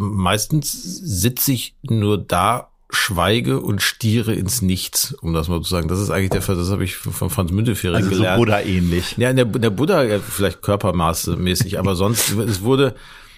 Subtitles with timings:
[0.00, 5.88] meistens sitze ich nur da, schweige und stiere ins Nichts, um das mal zu sagen.
[5.88, 8.30] Das ist eigentlich der Fall, das habe ich von Franz Müntefering also gelernt.
[8.30, 9.16] Also Buddha ähnlich.
[9.16, 12.94] Ja, der, der Buddha vielleicht Körpermaße mäßig, aber sonst, es wurde,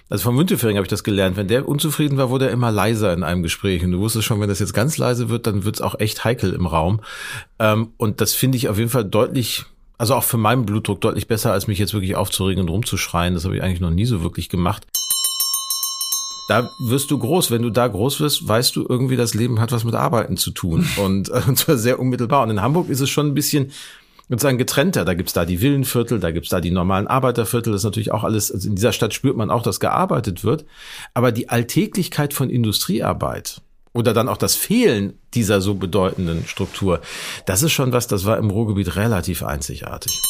[0.09, 1.37] also von Müntefering habe ich das gelernt.
[1.37, 3.85] Wenn der unzufrieden war, wurde er immer leiser in einem Gespräch.
[3.85, 6.25] Und du wusstest schon, wenn das jetzt ganz leise wird, dann wird es auch echt
[6.25, 7.01] heikel im Raum.
[7.59, 9.65] Ähm, und das finde ich auf jeden Fall deutlich,
[9.99, 13.35] also auch für meinen Blutdruck deutlich besser, als mich jetzt wirklich aufzuregen und rumzuschreien.
[13.35, 14.87] Das habe ich eigentlich noch nie so wirklich gemacht.
[16.53, 17.50] Da wirst du groß.
[17.50, 20.51] Wenn du da groß wirst, weißt du irgendwie, das Leben hat was mit Arbeiten zu
[20.51, 20.87] tun.
[20.98, 22.42] Und, und zwar sehr unmittelbar.
[22.42, 23.70] Und in Hamburg ist es schon ein bisschen,
[24.28, 25.06] sozusagen getrennter.
[25.06, 27.73] Da gibt's da die Villenviertel, da gibt's da die normalen Arbeiterviertel.
[27.73, 30.66] Das ist natürlich auch alles, also in dieser Stadt spürt man auch, dass gearbeitet wird.
[31.15, 33.62] Aber die Alltäglichkeit von Industriearbeit
[33.95, 37.00] oder dann auch das Fehlen dieser so bedeutenden Struktur,
[37.47, 40.20] das ist schon was, das war im Ruhrgebiet relativ einzigartig.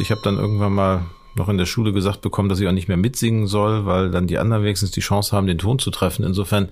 [0.00, 1.04] Ich habe dann irgendwann mal
[1.36, 4.26] noch in der Schule gesagt bekommen, dass ich auch nicht mehr mitsingen soll, weil dann
[4.26, 6.24] die anderen wenigstens die Chance haben, den Ton zu treffen.
[6.24, 6.68] Insofern,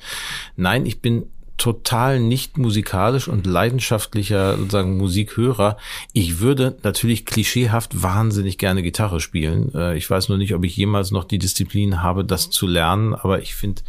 [0.57, 1.27] nein, ich bin
[1.59, 5.77] total nicht musikalisch und leidenschaftlicher sozusagen Musikhörer.
[6.13, 9.75] Ich würde natürlich klischeehaft wahnsinnig gerne Gitarre spielen.
[9.75, 13.13] Äh, ich weiß nur nicht, ob ich jemals noch die Disziplin habe, das zu lernen,
[13.13, 13.83] aber ich finde,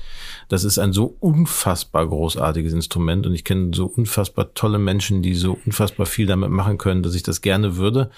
[0.50, 5.36] das ist ein so unfassbar großartiges Instrument und ich kenne so unfassbar tolle Menschen, die
[5.36, 8.10] so unfassbar viel damit machen können, dass ich das gerne würde.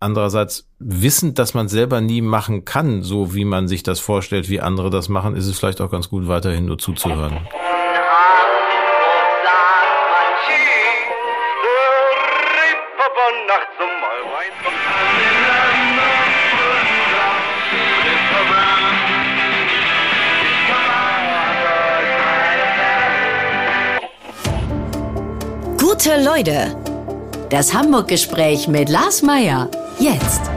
[0.00, 4.60] Andererseits wissend, dass man selber nie machen kann, so wie man sich das vorstellt, wie
[4.60, 7.46] andere das machen, ist es vielleicht auch ganz gut, weiterhin nur zuzuhören.
[25.78, 26.76] Gute Leute.
[27.48, 29.70] Das Hamburg-Gespräch mit Lars Meier.
[29.98, 30.50] Jetzt.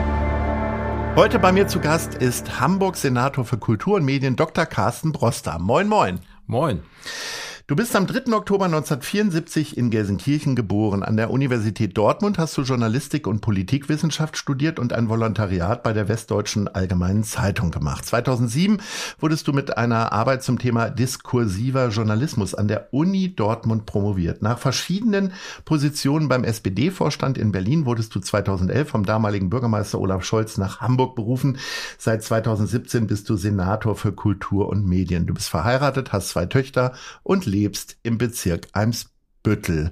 [1.15, 4.65] Heute bei mir zu Gast ist Hamburg Senator für Kultur und Medien Dr.
[4.65, 5.59] Carsten Broster.
[5.59, 6.19] Moin, moin.
[6.47, 6.81] Moin.
[7.69, 8.31] Du bist am 3.
[8.31, 11.03] Oktober 1974 in Gelsenkirchen geboren.
[11.03, 16.07] An der Universität Dortmund hast du Journalistik und Politikwissenschaft studiert und ein Volontariat bei der
[16.07, 18.05] Westdeutschen Allgemeinen Zeitung gemacht.
[18.05, 18.79] 2007
[19.19, 24.41] wurdest du mit einer Arbeit zum Thema diskursiver Journalismus an der Uni Dortmund promoviert.
[24.41, 25.33] Nach verschiedenen
[25.65, 31.17] Positionen beim SPD-Vorstand in Berlin wurdest du 2011 vom damaligen Bürgermeister Olaf Scholz nach Hamburg
[31.17, 31.57] berufen.
[31.97, 35.25] Seit 2017 bist du Senator für Kultur und Medien.
[35.25, 36.93] Du bist verheiratet, hast zwei Töchter
[37.23, 37.56] und lebst
[38.03, 39.91] im Bezirk Eimsbüttel.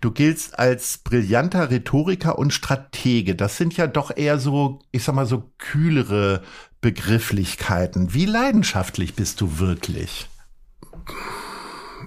[0.00, 3.34] Du giltst als brillanter Rhetoriker und Stratege.
[3.34, 6.42] Das sind ja doch eher so, ich sag mal, so kühlere
[6.80, 8.14] Begrifflichkeiten.
[8.14, 10.28] Wie leidenschaftlich bist du wirklich?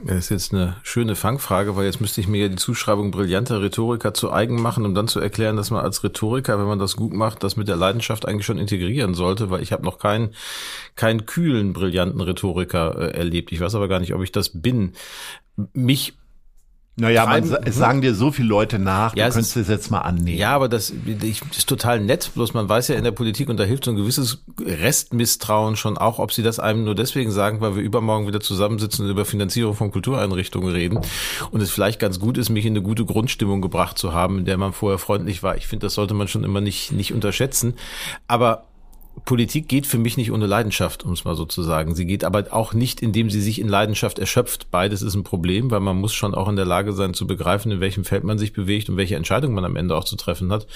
[0.03, 3.61] Das ist jetzt eine schöne Fangfrage, weil jetzt müsste ich mir ja die Zuschreibung brillanter
[3.61, 6.95] Rhetoriker zu eigen machen, um dann zu erklären, dass man als Rhetoriker, wenn man das
[6.95, 10.35] gut macht, das mit der Leidenschaft eigentlich schon integrieren sollte, weil ich habe noch keinen
[10.95, 13.51] keinen kühlen, brillanten Rhetoriker äh, erlebt.
[13.51, 14.93] Ich weiß aber gar nicht, ob ich das bin.
[15.73, 16.18] Mich
[16.99, 19.99] naja, man, es sagen dir so viele Leute nach, ja, du könntest es jetzt mal
[19.99, 20.37] annehmen.
[20.37, 23.57] Ja, aber das, ich, ist total nett, bloß man weiß ja in der Politik, und
[23.57, 27.61] da hilft so ein gewisses Restmisstrauen schon auch, ob sie das einem nur deswegen sagen,
[27.61, 30.99] weil wir übermorgen wieder zusammensitzen und über Finanzierung von Kultureinrichtungen reden
[31.51, 34.45] und es vielleicht ganz gut ist, mich in eine gute Grundstimmung gebracht zu haben, in
[34.45, 35.57] der man vorher freundlich war.
[35.57, 37.73] Ich finde, das sollte man schon immer nicht, nicht unterschätzen.
[38.27, 38.68] Aber
[39.25, 41.93] Politik geht für mich nicht ohne Leidenschaft, um es mal so zu sagen.
[41.93, 44.71] Sie geht aber auch nicht, indem sie sich in Leidenschaft erschöpft.
[44.71, 47.71] Beides ist ein Problem, weil man muss schon auch in der Lage sein zu begreifen,
[47.71, 50.51] in welchem Feld man sich bewegt und welche Entscheidung man am Ende auch zu treffen
[50.51, 50.67] hat.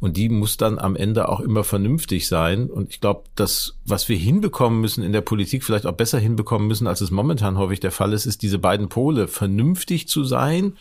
[0.00, 2.68] Und die muss dann am Ende auch immer vernünftig sein.
[2.68, 6.68] Und ich glaube, das, was wir hinbekommen müssen in der Politik, vielleicht auch besser hinbekommen
[6.68, 10.74] müssen, als es momentan häufig der Fall ist, ist diese beiden Pole, vernünftig zu sein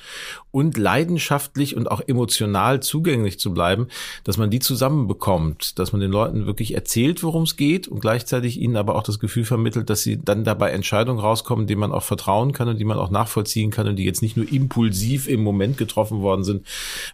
[0.51, 3.87] und leidenschaftlich und auch emotional zugänglich zu bleiben,
[4.23, 8.59] dass man die zusammenbekommt, dass man den Leuten wirklich erzählt, worum es geht und gleichzeitig
[8.59, 12.03] ihnen aber auch das Gefühl vermittelt, dass sie dann dabei Entscheidungen rauskommen, denen man auch
[12.03, 15.43] vertrauen kann und die man auch nachvollziehen kann und die jetzt nicht nur impulsiv im
[15.43, 16.65] Moment getroffen worden sind,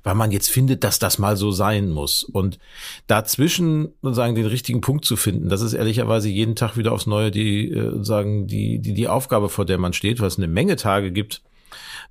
[0.04, 2.24] weil man jetzt findet, dass das mal so sein muss.
[2.24, 2.60] Und
[3.08, 7.32] dazwischen sozusagen den richtigen Punkt zu finden, das ist ehrlicherweise jeden Tag wieder aufs Neue
[7.32, 11.12] die äh, die die die Aufgabe, vor der man steht, weil es eine Menge Tage
[11.12, 11.42] gibt,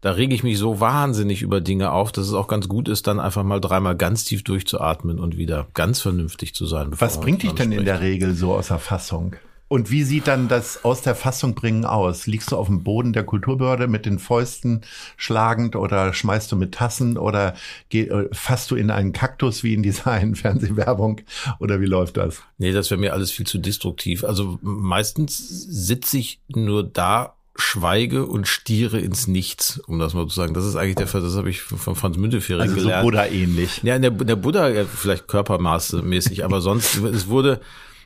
[0.01, 3.07] da rege ich mich so wahnsinnig über Dinge auf, dass es auch ganz gut ist,
[3.07, 6.89] dann einfach mal dreimal ganz tief durchzuatmen und wieder ganz vernünftig zu sein.
[6.93, 9.37] Was bringt dich denn in der Regel so aus der Fassung?
[9.73, 12.27] Und wie sieht dann das aus der Fassung bringen aus?
[12.27, 14.81] Liegst du auf dem Boden der Kulturbehörde mit den Fäusten
[15.17, 17.55] schlagend oder schmeißt du mit Tassen oder
[17.89, 21.21] geh, fasst du in einen Kaktus wie in dieser einen Fernsehwerbung
[21.61, 22.43] oder wie läuft das?
[22.59, 24.25] Nee, das wäre mir alles viel zu destruktiv.
[24.25, 30.35] Also meistens sitze ich nur da schweige und stiere ins Nichts, um das mal zu
[30.35, 30.55] sagen.
[30.55, 33.03] Das ist eigentlich der Fall, das habe ich von Franz Müntefering also gelernt.
[33.03, 33.83] So Buddha ähnlich.
[33.83, 37.61] Ja, der, der Buddha vielleicht körpermaße mäßig, aber sonst, es wurde,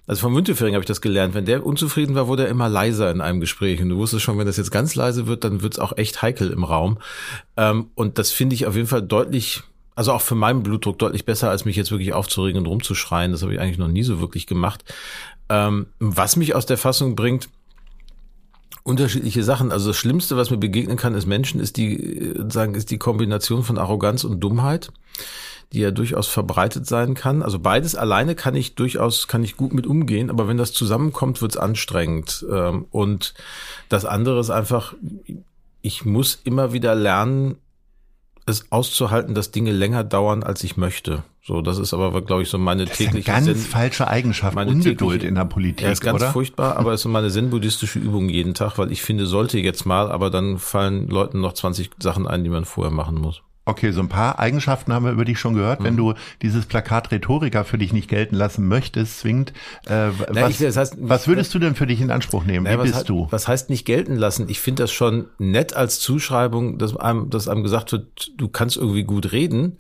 [0.07, 3.11] also von Müntefering habe ich das gelernt, wenn der unzufrieden war, wurde er immer leiser
[3.11, 3.81] in einem Gespräch.
[3.81, 6.21] Und du wusstest schon, wenn das jetzt ganz leise wird, dann wird es auch echt
[6.21, 6.99] heikel im Raum.
[7.57, 9.63] Ähm, und das finde ich auf jeden Fall deutlich,
[9.95, 13.33] also auch für meinen Blutdruck deutlich besser, als mich jetzt wirklich aufzuregen und rumzuschreien.
[13.33, 14.85] Das habe ich eigentlich noch nie so wirklich gemacht.
[15.49, 17.49] Ähm, was mich aus der Fassung bringt,
[18.85, 19.73] unterschiedliche Sachen.
[19.73, 23.65] Also das Schlimmste, was mir begegnen kann, ist Menschen, ist die, sagen, ist die Kombination
[23.65, 24.93] von Arroganz und Dummheit
[25.75, 27.43] die ja durchaus verbreitet sein kann.
[27.43, 31.43] Also beides alleine kann ich durchaus, kann ich gut mit umgehen, aber wenn das zusammenkommt,
[31.43, 32.47] wird's anstrengend.
[32.51, 33.35] Ähm, und
[33.89, 34.95] das andere ist einfach,
[35.83, 37.57] ich muss immer wieder lernen,
[38.47, 41.25] es auszuhalten, dass Dinge länger dauern, als ich möchte.
[41.43, 44.09] So, das ist aber, glaube ich, so meine das tägliche ist eine ganz Sinn, falsche
[44.09, 46.33] Eigenschaft, meine Ungeduld in der Politik, ja, ist ganz oder?
[46.33, 49.85] furchtbar, aber es ist so meine zen-buddhistische Übung jeden Tag, weil ich finde, sollte jetzt
[49.85, 53.43] mal, aber dann fallen Leuten noch 20 Sachen ein, die man vorher machen muss.
[53.67, 55.81] Okay, so ein paar Eigenschaften haben wir über dich schon gehört.
[55.81, 55.85] Mhm.
[55.85, 59.55] Wenn du dieses Plakat Rhetoriker für dich nicht gelten lassen möchtest, zwingend,
[59.87, 62.67] äh, Na, was, ich- das heißt- was würdest du denn für dich in Anspruch nehmen?
[62.67, 63.27] Wie Naja, was, bist du?
[63.31, 64.49] was heißt nicht gelten lassen?
[64.51, 68.77] Ich finde das schon nett als Zuschreibung, dass einem, dass einem gesagt wird, du kannst
[68.77, 69.79] irgendwie gut reden.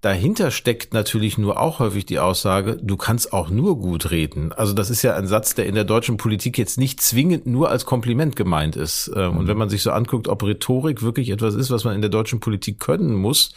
[0.00, 4.50] Dahinter steckt natürlich nur auch häufig die Aussage, du kannst auch nur gut reden.
[4.52, 7.70] Also das ist ja ein Satz, der in der deutschen Politik jetzt nicht zwingend nur
[7.70, 9.10] als Kompliment gemeint ist.
[9.14, 12.00] Ähm, Und wenn man sich so anguckt, ob Rhetorik wirklich etwas ist, was man in
[12.00, 13.52] der deutschen Politik können muss,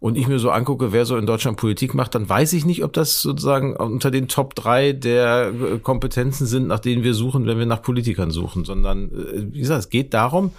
[0.00, 2.84] und ich mir so angucke, wer so in Deutschland Politik macht, dann weiß ich nicht,
[2.84, 7.46] ob das sozusagen unter den Top drei der äh, Kompetenzen sind, nach denen wir suchen,
[7.46, 10.52] wenn wir nach Politikern suchen, sondern äh, wie gesagt, es geht darum,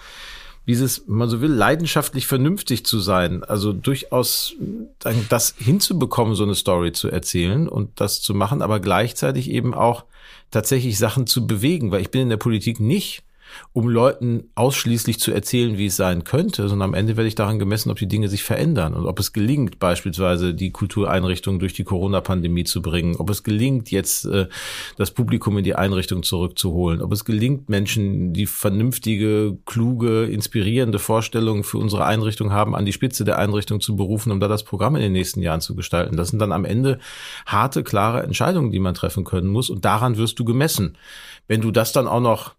[0.69, 4.53] dieses, wenn man so will, leidenschaftlich vernünftig zu sein, also durchaus
[5.27, 10.05] das hinzubekommen, so eine Story zu erzählen und das zu machen, aber gleichzeitig eben auch
[10.51, 13.23] tatsächlich Sachen zu bewegen, weil ich bin in der Politik nicht,
[13.73, 17.59] um Leuten ausschließlich zu erzählen, wie es sein könnte, sondern am Ende werde ich daran
[17.59, 21.83] gemessen, ob die Dinge sich verändern und ob es gelingt, beispielsweise die Kultureinrichtungen durch die
[21.83, 24.47] Corona-Pandemie zu bringen, ob es gelingt, jetzt äh,
[24.97, 31.63] das Publikum in die Einrichtung zurückzuholen, ob es gelingt, Menschen, die vernünftige, kluge, inspirierende Vorstellungen
[31.63, 34.95] für unsere Einrichtung haben, an die Spitze der Einrichtung zu berufen, um da das Programm
[34.95, 36.17] in den nächsten Jahren zu gestalten.
[36.17, 36.99] Das sind dann am Ende
[37.45, 40.97] harte, klare Entscheidungen, die man treffen können muss und daran wirst du gemessen.
[41.47, 42.53] Wenn du das dann auch noch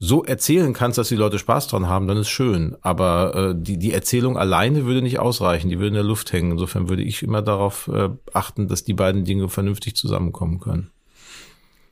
[0.00, 2.76] so erzählen kannst, dass die Leute Spaß dran haben, dann ist schön.
[2.82, 6.52] Aber äh, die, die Erzählung alleine würde nicht ausreichen, die würde in der Luft hängen.
[6.52, 10.90] Insofern würde ich immer darauf äh, achten, dass die beiden Dinge vernünftig zusammenkommen können.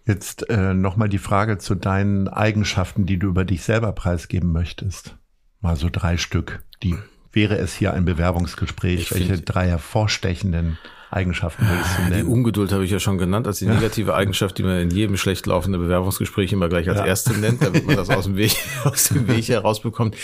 [0.06, 5.16] Jetzt äh, nochmal die Frage zu deinen Eigenschaften, die du über dich selber preisgeben möchtest.
[5.60, 6.62] Mal so drei Stück.
[6.84, 6.94] Die
[7.36, 9.00] wäre es hier ein Bewerbungsgespräch.
[9.02, 10.78] Ich Welche find- drei hervorstechenden
[11.10, 12.28] Eigenschaften würdest du Die nennen?
[12.28, 15.46] Ungeduld habe ich ja schon genannt als die negative Eigenschaft, die man in jedem schlecht
[15.46, 17.06] laufenden Bewerbungsgespräch immer gleich als Ja.
[17.06, 20.16] erste nennt, damit man das aus dem Weg, aus dem Weg herausbekommt.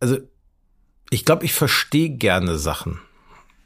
[0.00, 0.18] Also,
[1.10, 2.98] ich glaube, ich verstehe gerne Sachen.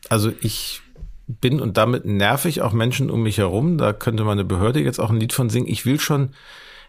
[0.09, 0.81] Also ich
[1.29, 3.79] bin und damit nerv ich auch Menschen um mich herum.
[3.79, 5.69] Da könnte meine Behörde jetzt auch ein Lied von singen.
[5.69, 6.31] Ich will schon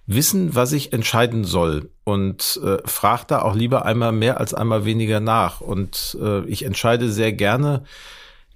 [0.05, 4.85] wissen, was ich entscheiden soll und äh, frage da auch lieber einmal mehr als einmal
[4.85, 5.61] weniger nach.
[5.61, 7.83] Und äh, ich entscheide sehr gerne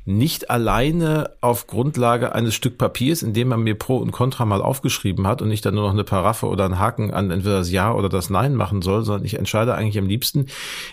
[0.08, 4.62] nicht alleine auf Grundlage eines Stück Papiers, in dem man mir Pro und Contra mal
[4.62, 7.72] aufgeschrieben hat und ich dann nur noch eine Paraffe oder einen Haken an entweder das
[7.72, 10.46] Ja oder das Nein machen soll, sondern ich entscheide eigentlich am liebsten,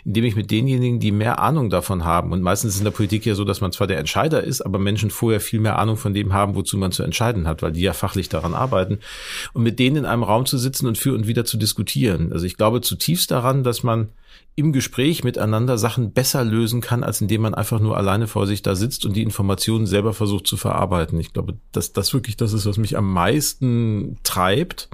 [0.07, 3.27] indem ich mit denjenigen, die mehr Ahnung davon haben, und meistens ist in der Politik
[3.27, 6.15] ja so, dass man zwar der Entscheider ist, aber Menschen vorher viel mehr Ahnung von
[6.15, 8.99] dem haben, wozu man zu entscheiden hat, weil die ja fachlich daran arbeiten,
[9.53, 12.33] und mit denen in einem Raum zu sitzen und für und wieder zu diskutieren.
[12.33, 14.09] Also ich glaube zutiefst daran, dass man
[14.55, 18.61] im Gespräch miteinander Sachen besser lösen kann, als indem man einfach nur alleine vor sich
[18.61, 21.19] da sitzt und die Informationen selber versucht zu verarbeiten.
[21.19, 24.91] Ich glaube, dass das wirklich das ist, was mich am meisten treibt.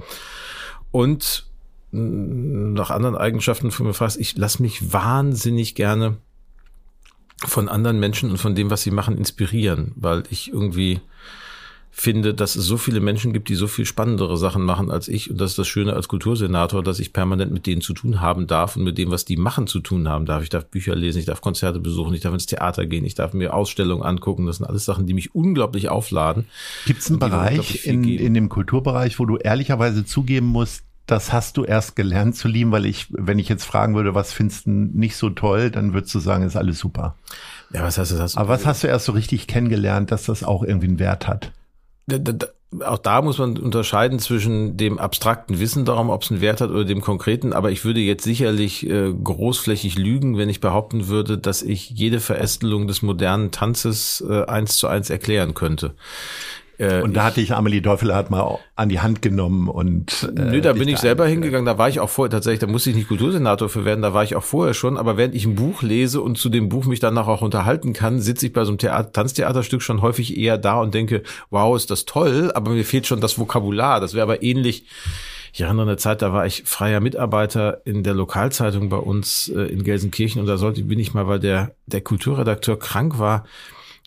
[0.91, 1.45] Und
[1.91, 6.17] mh, nach anderen Eigenschaften von mir fast, ich lasse mich wahnsinnig gerne
[7.45, 11.01] von anderen Menschen und von dem, was sie machen, inspirieren, weil ich irgendwie
[11.91, 15.29] finde, dass es so viele Menschen gibt, die so viel spannendere Sachen machen als ich.
[15.31, 18.47] Und das ist das Schöne als Kultursenator, dass ich permanent mit denen zu tun haben
[18.47, 20.43] darf und mit dem, was die machen, zu tun haben darf.
[20.43, 23.33] Ich darf Bücher lesen, ich darf Konzerte besuchen, ich darf ins Theater gehen, ich darf
[23.33, 24.45] mir Ausstellungen angucken.
[24.45, 26.45] Das sind alles Sachen, die mich unglaublich aufladen.
[26.85, 31.57] Gibt es einen Bereich in, in dem Kulturbereich, wo du ehrlicherweise zugeben musst, das hast
[31.57, 34.69] du erst gelernt zu lieben, weil ich, wenn ich jetzt fragen würde, was findest du
[34.69, 37.15] nicht so toll, dann würdest du sagen, ist alles super.
[37.73, 38.19] Ja, was heißt das?
[38.19, 40.99] Hast du- Aber was hast du erst so richtig kennengelernt, dass das auch irgendwie einen
[40.99, 41.51] Wert hat?
[42.85, 46.69] Auch da muss man unterscheiden zwischen dem abstrakten Wissen darum, ob es einen Wert hat
[46.69, 47.51] oder dem konkreten.
[47.51, 52.19] Aber ich würde jetzt sicherlich äh, großflächig lügen, wenn ich behaupten würde, dass ich jede
[52.19, 55.95] Verästelung des modernen Tanzes äh, eins zu eins erklären könnte.
[56.79, 60.31] Äh, und da hatte ich Amelie Teufelhardt mal an die Hand genommen und.
[60.35, 61.65] Äh, Nö, da bin ich selber hingegangen.
[61.65, 62.59] Da war ich auch vorher tatsächlich.
[62.59, 64.01] Da musste ich nicht Kultursenator für werden.
[64.01, 64.97] Da war ich auch vorher schon.
[64.97, 68.21] Aber während ich ein Buch lese und zu dem Buch mich danach auch unterhalten kann,
[68.21, 71.91] sitze ich bei so einem Theater, Tanztheaterstück schon häufig eher da und denke, wow, ist
[71.91, 72.51] das toll.
[72.55, 73.99] Aber mir fehlt schon das Vokabular.
[73.99, 74.85] Das wäre aber ähnlich.
[75.51, 79.49] Ich erinnere an eine Zeit, da war ich freier Mitarbeiter in der Lokalzeitung bei uns
[79.49, 83.45] äh, in Gelsenkirchen und da sollte, bin ich mal, weil der, der Kulturredakteur krank war,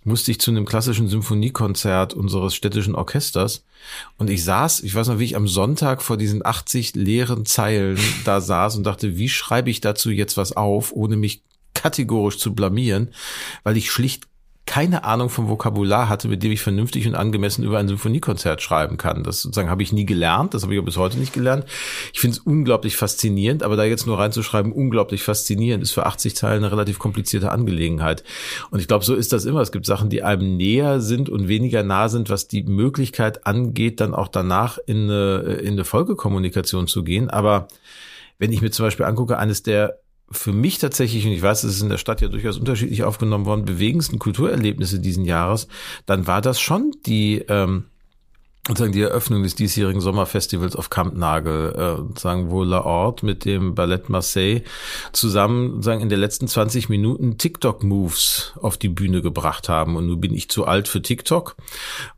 [0.04, 3.64] musste ich zu einem klassischen Symphoniekonzert unseres städtischen Orchesters.
[4.18, 7.98] Und ich saß, ich weiß noch, wie ich am Sonntag vor diesen 80 leeren Zeilen
[8.24, 11.42] da saß und dachte, wie schreibe ich dazu jetzt was auf, ohne mich
[11.74, 13.12] kategorisch zu blamieren,
[13.62, 14.28] weil ich schlicht
[14.64, 18.96] keine Ahnung vom Vokabular hatte, mit dem ich vernünftig und angemessen über ein Symphoniekonzert schreiben
[18.96, 19.24] kann.
[19.24, 21.64] Das sozusagen habe ich nie gelernt, das habe ich auch bis heute nicht gelernt.
[22.12, 26.36] Ich finde es unglaublich faszinierend, aber da jetzt nur reinzuschreiben, unglaublich faszinierend, ist für 80
[26.36, 28.22] Zeilen eine relativ komplizierte Angelegenheit.
[28.70, 29.60] Und ich glaube, so ist das immer.
[29.60, 34.00] Es gibt Sachen, die einem näher sind und weniger nah sind, was die Möglichkeit angeht,
[34.00, 37.30] dann auch danach in eine, in eine Folgekommunikation zu gehen.
[37.30, 37.66] Aber
[38.38, 40.01] wenn ich mir zum Beispiel angucke, eines der
[40.32, 43.46] für mich tatsächlich, und ich weiß, es ist in der Stadt ja durchaus unterschiedlich aufgenommen
[43.46, 45.68] worden, bewegendsten Kulturerlebnisse diesen Jahres,
[46.06, 47.84] dann war das schon die, ähm,
[48.68, 53.74] sozusagen die Eröffnung des diesjährigen Sommerfestivals auf Kampnagel, äh, sagen wo La Ort mit dem
[53.74, 54.62] Ballett Marseille
[55.12, 59.96] zusammen sagen in den letzten 20 Minuten TikTok-Moves auf die Bühne gebracht haben.
[59.96, 61.56] Und nun bin ich zu alt für TikTok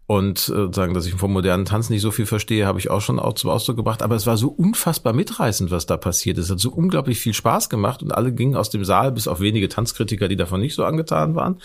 [0.06, 3.00] und äh, sagen, dass ich vom modernen Tanz nicht so viel verstehe, habe ich auch
[3.00, 4.02] schon auch zum Ausdruck gebracht.
[4.02, 6.46] Aber es war so unfassbar mitreißend, was da passiert ist.
[6.46, 9.40] Es hat so unglaublich viel Spaß gemacht und alle gingen aus dem Saal, bis auf
[9.40, 11.60] wenige Tanzkritiker, die davon nicht so angetan waren,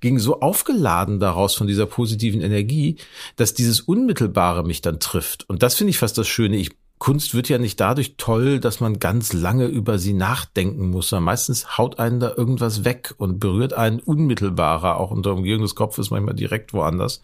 [0.00, 2.96] gingen so aufgeladen daraus von dieser positiven Energie,
[3.36, 5.48] dass dieses Unmittelbare mich dann trifft.
[5.48, 6.56] Und das finde ich fast das Schöne.
[6.56, 11.08] Ich Kunst wird ja nicht dadurch toll, dass man ganz lange über sie nachdenken muss.
[11.08, 15.74] sondern Meistens haut einen da irgendwas weg und berührt einen unmittelbarer, auch unter Umgehung des
[15.74, 17.22] Kopfes manchmal direkt woanders.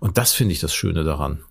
[0.00, 1.42] Und das finde ich das Schöne daran.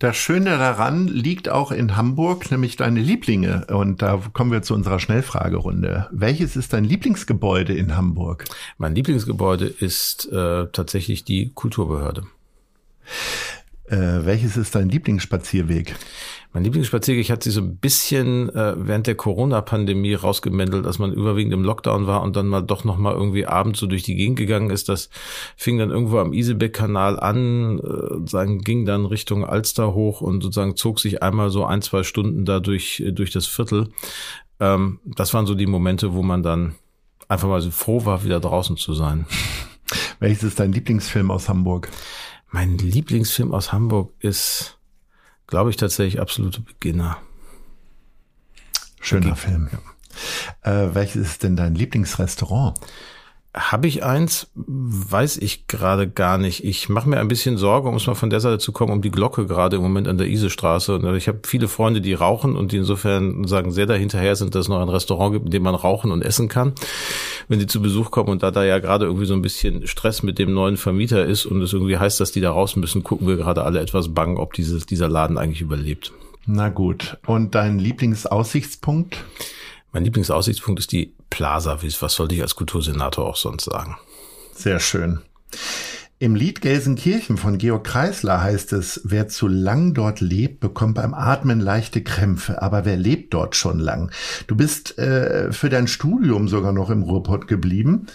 [0.00, 3.66] Das Schöne daran liegt auch in Hamburg, nämlich deine Lieblinge.
[3.68, 6.08] Und da kommen wir zu unserer Schnellfragerunde.
[6.10, 8.44] Welches ist dein Lieblingsgebäude in Hamburg?
[8.76, 12.24] Mein Lieblingsgebäude ist äh, tatsächlich die Kulturbehörde.
[13.86, 15.94] Äh, welches ist dein Lieblingsspazierweg?
[16.54, 21.52] Mein Lieblingsspazierweg hat sich so ein bisschen äh, während der Corona-Pandemie rausgemändelt, als man überwiegend
[21.52, 24.38] im Lockdown war und dann mal doch noch mal irgendwie abends so durch die Gegend
[24.38, 24.88] gegangen ist.
[24.88, 25.10] Das
[25.56, 30.76] fing dann irgendwo am Isebeck-Kanal an, äh, sagen, ging dann Richtung Alster hoch und sozusagen
[30.76, 33.90] zog sich einmal so ein, zwei Stunden da durch, äh, durch das Viertel.
[34.60, 36.74] Ähm, das waren so die Momente, wo man dann
[37.28, 39.26] einfach mal so froh war, wieder draußen zu sein.
[40.20, 41.90] Welches ist dein Lieblingsfilm aus Hamburg?
[42.54, 44.78] Mein Lieblingsfilm aus Hamburg ist,
[45.48, 47.16] glaube ich, tatsächlich absolute Beginner.
[49.00, 49.36] Schöner Beginn.
[49.36, 49.68] Film.
[50.62, 50.84] Ja.
[50.84, 52.78] Äh, welches ist denn dein Lieblingsrestaurant?
[53.56, 54.52] Habe ich eins?
[54.54, 56.62] Weiß ich gerade gar nicht.
[56.62, 59.02] Ich mache mir ein bisschen Sorge, um es mal von der Seite zu kommen, um
[59.02, 60.94] die Glocke gerade im Moment an der Isestraße.
[60.94, 64.66] Und ich habe viele Freunde, die rauchen und die insofern sagen, sehr dahinterher sind, dass
[64.66, 66.72] es noch ein Restaurant gibt, in dem man rauchen und essen kann,
[67.48, 68.30] wenn sie zu Besuch kommen.
[68.30, 71.46] Und da da ja gerade irgendwie so ein bisschen Stress mit dem neuen Vermieter ist
[71.46, 74.36] und es irgendwie heißt, dass die da raus müssen, gucken wir gerade alle etwas bang,
[74.36, 76.12] ob dieses, dieser Laden eigentlich überlebt.
[76.46, 77.18] Na gut.
[77.26, 79.24] Und dein Lieblingsaussichtspunkt?
[79.92, 81.78] Mein Lieblingsaussichtspunkt ist die Plaza.
[82.00, 83.96] Was sollte ich als Kultursenator auch sonst sagen?
[84.52, 85.20] Sehr schön.
[86.20, 91.12] Im Lied Gelsenkirchen von Georg Kreisler heißt es, wer zu lang dort lebt, bekommt beim
[91.12, 94.12] Atmen leichte Krämpfe, aber wer lebt dort schon lang?
[94.46, 98.06] Du bist äh, für dein Studium sogar noch im Ruhrpott geblieben.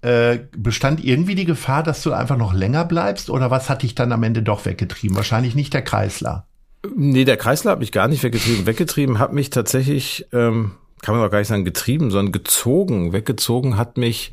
[0.00, 3.96] Äh, bestand irgendwie die Gefahr, dass du einfach noch länger bleibst oder was hat dich
[3.96, 5.16] dann am Ende doch weggetrieben?
[5.16, 6.46] Wahrscheinlich nicht der Kreisler.
[6.94, 8.66] Nee, der Kreisler hat mich gar nicht weggetrieben.
[8.66, 10.72] Weggetrieben hat mich tatsächlich ähm,
[11.02, 14.32] kann man doch gar nicht sagen getrieben, sondern gezogen, weggezogen hat mich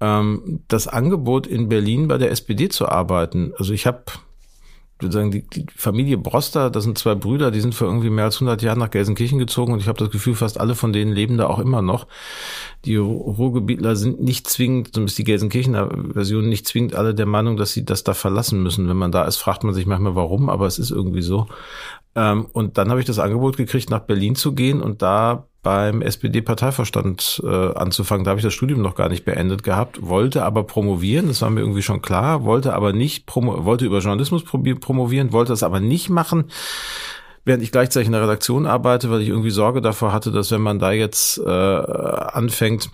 [0.00, 3.52] ähm, das Angebot in Berlin bei der SPD zu arbeiten.
[3.56, 4.04] Also ich habe
[5.08, 8.36] sagen die, die Familie Broster, das sind zwei Brüder, die sind für irgendwie mehr als
[8.36, 11.38] 100 Jahre nach Gelsenkirchen gezogen und ich habe das Gefühl, fast alle von denen leben
[11.38, 12.06] da auch immer noch.
[12.84, 17.72] Die Ruhrgebietler sind nicht zwingend, zumindest die Gelsenkirchener Version, nicht zwingend alle der Meinung, dass
[17.72, 18.88] sie das da verlassen müssen.
[18.88, 21.46] Wenn man da ist, fragt man sich manchmal warum, aber es ist irgendwie so.
[22.14, 26.00] Ähm, und dann habe ich das Angebot gekriegt, nach Berlin zu gehen und da beim
[26.00, 28.24] SPD-Parteivorstand äh, anzufangen.
[28.24, 31.50] Da habe ich das Studium noch gar nicht beendet gehabt, wollte aber promovieren, das war
[31.50, 35.80] mir irgendwie schon klar, wollte aber nicht, promo wollte über Journalismus promovieren, wollte das aber
[35.80, 36.50] nicht machen,
[37.44, 40.62] während ich gleichzeitig in der Redaktion arbeite, weil ich irgendwie Sorge davor hatte, dass wenn
[40.62, 42.90] man da jetzt äh, anfängt,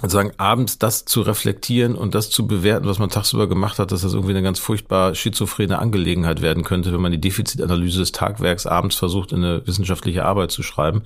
[0.00, 4.02] sozusagen abends das zu reflektieren und das zu bewerten, was man tagsüber gemacht hat, dass
[4.02, 8.66] das irgendwie eine ganz furchtbar schizophrene Angelegenheit werden könnte, wenn man die Defizitanalyse des Tagwerks
[8.66, 11.04] abends versucht, in eine wissenschaftliche Arbeit zu schreiben.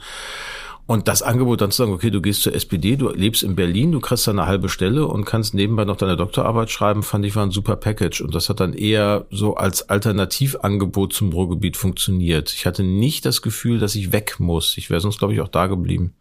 [0.91, 3.93] Und das Angebot dann zu sagen, okay, du gehst zur SPD, du lebst in Berlin,
[3.93, 7.37] du kriegst da eine halbe Stelle und kannst nebenbei noch deine Doktorarbeit schreiben, fand ich
[7.37, 8.23] war ein super Package.
[8.23, 12.53] Und das hat dann eher so als Alternativangebot zum Ruhrgebiet funktioniert.
[12.53, 14.77] Ich hatte nicht das Gefühl, dass ich weg muss.
[14.79, 16.15] Ich wäre sonst, glaube ich, auch da geblieben.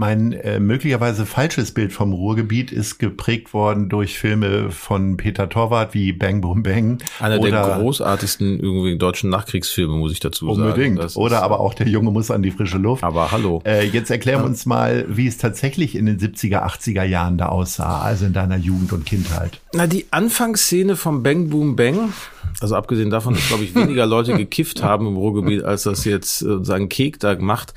[0.00, 5.92] Mein äh, möglicherweise falsches Bild vom Ruhrgebiet ist geprägt worden durch Filme von Peter Torwart
[5.92, 7.02] wie Bang Boom Bang.
[7.18, 10.70] Einer der großartigsten irgendwie deutschen Nachkriegsfilme, muss ich dazu unbedingt.
[10.70, 10.90] sagen.
[10.92, 11.16] Unbedingt.
[11.18, 13.04] Oder aber auch Der Junge muss an die frische Luft.
[13.04, 13.60] Aber hallo.
[13.66, 17.50] Äh, jetzt erklären wir uns mal, wie es tatsächlich in den 70er, 80er Jahren da
[17.50, 19.60] aussah, also in deiner Jugend und Kindheit.
[19.74, 22.14] Na, die Anfangsszene vom Bang Boom Bang
[22.60, 26.40] also abgesehen davon, dass, glaube ich, weniger Leute gekifft haben im Ruhrgebiet, als das jetzt
[26.40, 27.74] sozusagen Kek da macht,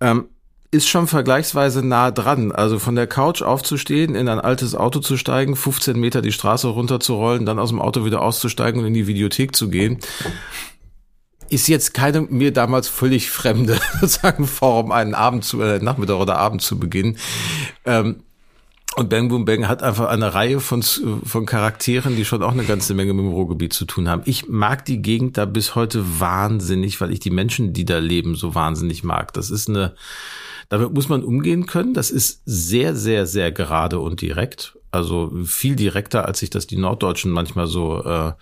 [0.00, 0.26] ähm,
[0.74, 2.52] ist schon vergleichsweise nah dran.
[2.52, 6.68] Also von der Couch aufzustehen, in ein altes Auto zu steigen, 15 Meter die Straße
[6.68, 10.00] runterzurollen, dann aus dem Auto wieder auszusteigen und in die Videothek zu gehen,
[11.48, 16.36] ist jetzt keine mir damals völlig fremde sozusagen Form, einen Abend zu, äh, Nachmittag oder
[16.36, 17.18] Abend zu beginnen.
[17.84, 18.16] Ähm,
[18.96, 22.64] und Bang Boom Bang hat einfach eine Reihe von, von Charakteren, die schon auch eine
[22.64, 24.22] ganze Menge mit dem Ruhrgebiet zu tun haben.
[24.24, 28.36] Ich mag die Gegend da bis heute wahnsinnig, weil ich die Menschen, die da leben,
[28.36, 29.32] so wahnsinnig mag.
[29.32, 29.94] Das ist eine,
[30.68, 31.94] damit muss man umgehen können.
[31.94, 34.78] Das ist sehr, sehr, sehr gerade und direkt.
[34.90, 38.32] Also viel direkter, als sich das die Norddeutschen manchmal so äh,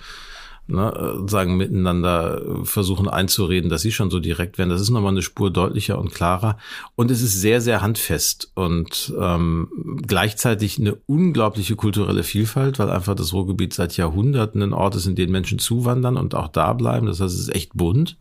[0.66, 4.70] ne, sagen miteinander versuchen einzureden, dass sie schon so direkt werden.
[4.70, 6.58] Das ist nochmal eine Spur deutlicher und klarer.
[6.94, 9.68] Und es ist sehr, sehr handfest und ähm,
[10.06, 15.16] gleichzeitig eine unglaubliche kulturelle Vielfalt, weil einfach das Ruhrgebiet seit Jahrhunderten ein Ort ist, in
[15.16, 17.06] den Menschen zuwandern und auch da bleiben.
[17.06, 18.16] Das heißt, es ist echt bunt.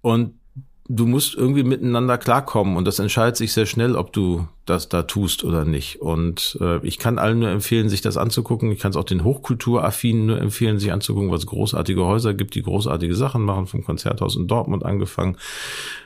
[0.00, 0.34] Und
[0.88, 5.02] du musst irgendwie miteinander klarkommen und das entscheidet sich sehr schnell, ob du das da
[5.02, 6.00] tust oder nicht.
[6.02, 8.70] Und äh, ich kann allen nur empfehlen, sich das anzugucken.
[8.72, 12.62] Ich kann es auch den Hochkulturaffinen nur empfehlen, sich anzugucken, es großartige Häuser gibt, die
[12.62, 15.36] großartige Sachen machen, vom Konzerthaus in Dortmund angefangen,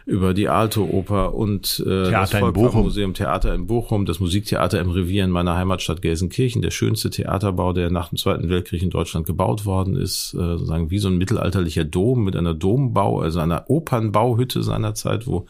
[0.05, 2.75] über die Alto Oper und äh, Theater das.
[2.75, 7.73] Museum Theater in Bochum, das Musiktheater im Revier in meiner Heimatstadt Gelsenkirchen, der schönste Theaterbau,
[7.73, 11.17] der nach dem Zweiten Weltkrieg in Deutschland gebaut worden ist, äh, sozusagen wie so ein
[11.17, 15.47] mittelalterlicher Dom mit einer Dombau, also einer Opernbauhütte seinerzeit, wo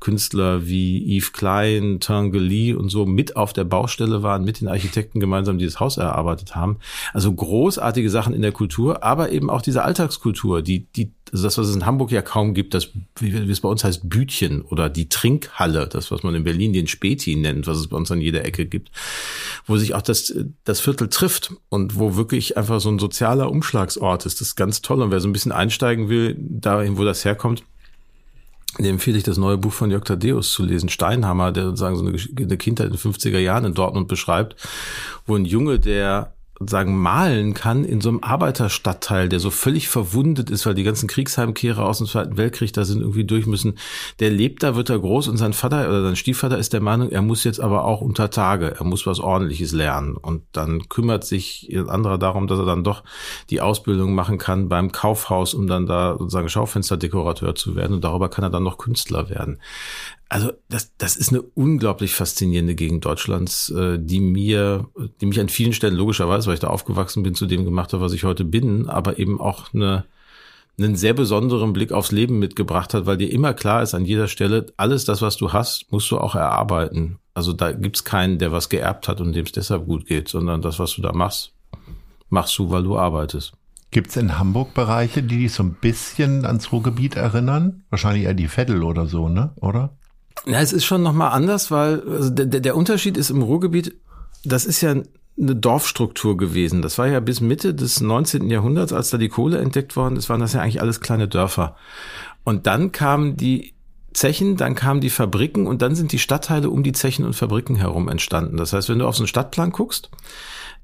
[0.00, 2.00] Künstler wie Yves Klein,
[2.42, 6.54] Tinguely und so mit auf der Baustelle waren, mit den Architekten gemeinsam dieses Haus erarbeitet
[6.54, 6.78] haben.
[7.12, 11.58] Also großartige Sachen in der Kultur, aber eben auch diese Alltagskultur, die, die, also das,
[11.58, 14.62] was es in Hamburg ja kaum gibt, das, wie, wie es bei uns heißt, Bütchen
[14.62, 18.10] oder die Trinkhalle, das, was man in Berlin den Späti nennt, was es bei uns
[18.10, 18.90] an jeder Ecke gibt,
[19.66, 24.26] wo sich auch das, das Viertel trifft und wo wirklich einfach so ein sozialer Umschlagsort
[24.26, 24.40] ist.
[24.40, 25.02] Das ist ganz toll.
[25.02, 27.64] Und wer so ein bisschen einsteigen will, dahin, wo das herkommt,
[28.78, 32.06] dem empfehle ich das neue Buch von Jörg Thaddeus zu lesen, Steinhammer, der sozusagen so
[32.06, 34.56] eine, eine Kindheit in den 50er Jahren in Dortmund beschreibt,
[35.26, 36.32] wo ein Junge, der
[36.68, 41.08] sagen, malen kann in so einem Arbeiterstadtteil, der so völlig verwundet ist, weil die ganzen
[41.08, 43.78] Kriegsheimkehrer aus dem Zweiten Weltkrieg da sind irgendwie durch müssen.
[44.20, 47.10] Der lebt da, wird er groß und sein Vater oder sein Stiefvater ist der Meinung,
[47.10, 50.16] er muss jetzt aber auch unter Tage, er muss was ordentliches lernen.
[50.16, 53.04] Und dann kümmert sich ein anderer darum, dass er dann doch
[53.50, 57.94] die Ausbildung machen kann beim Kaufhaus, um dann da sozusagen Schaufensterdekorateur zu werden.
[57.94, 59.58] Und darüber kann er dann noch Künstler werden.
[60.32, 64.88] Also das, das ist eine unglaublich faszinierende Gegend Deutschlands, äh, die mir,
[65.20, 68.02] die mich an vielen Stellen logischerweise, weil ich da aufgewachsen bin, zu dem gemacht habe,
[68.02, 70.06] was ich heute bin, aber eben auch eine,
[70.78, 74.26] einen sehr besonderen Blick aufs Leben mitgebracht hat, weil dir immer klar ist an jeder
[74.26, 77.18] Stelle, alles das, was du hast, musst du auch erarbeiten.
[77.34, 80.62] Also da gibt's keinen, der was geerbt hat und dem es deshalb gut geht, sondern
[80.62, 81.52] das, was du da machst,
[82.30, 83.52] machst du, weil du arbeitest.
[83.90, 87.84] Gibt's in Hamburg Bereiche, die dich so ein bisschen ans Ruhrgebiet erinnern?
[87.90, 89.50] Wahrscheinlich eher die Veddel oder so, ne?
[89.56, 89.90] Oder?
[90.46, 93.94] Ja, es ist schon nochmal anders, weil also der, der Unterschied ist im Ruhrgebiet,
[94.44, 96.82] das ist ja eine Dorfstruktur gewesen.
[96.82, 98.50] Das war ja bis Mitte des 19.
[98.50, 101.76] Jahrhunderts, als da die Kohle entdeckt worden ist, waren das ja eigentlich alles kleine Dörfer.
[102.44, 103.74] Und dann kamen die
[104.12, 107.76] Zechen, dann kamen die Fabriken und dann sind die Stadtteile um die Zechen und Fabriken
[107.76, 108.56] herum entstanden.
[108.56, 110.10] Das heißt, wenn du auf so einen Stadtplan guckst,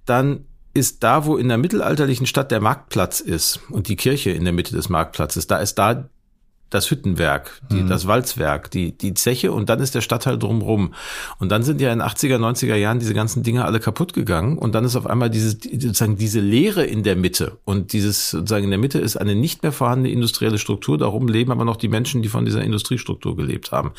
[0.06, 4.44] dann ist da, wo in der mittelalterlichen Stadt der Marktplatz ist und die Kirche in
[4.44, 6.08] der Mitte des Marktplatzes, da ist da
[6.70, 7.88] das Hüttenwerk, die, mhm.
[7.88, 10.92] das Walzwerk, die, die Zeche und dann ist der Stadtteil drumrum.
[11.38, 14.74] Und dann sind ja in 80er, 90er Jahren diese ganzen Dinge alle kaputt gegangen und
[14.74, 18.70] dann ist auf einmal dieses, sozusagen diese Leere in der Mitte und dieses, sozusagen in
[18.70, 22.20] der Mitte ist eine nicht mehr vorhandene industrielle Struktur, darum leben aber noch die Menschen,
[22.20, 23.92] die von dieser Industriestruktur gelebt haben.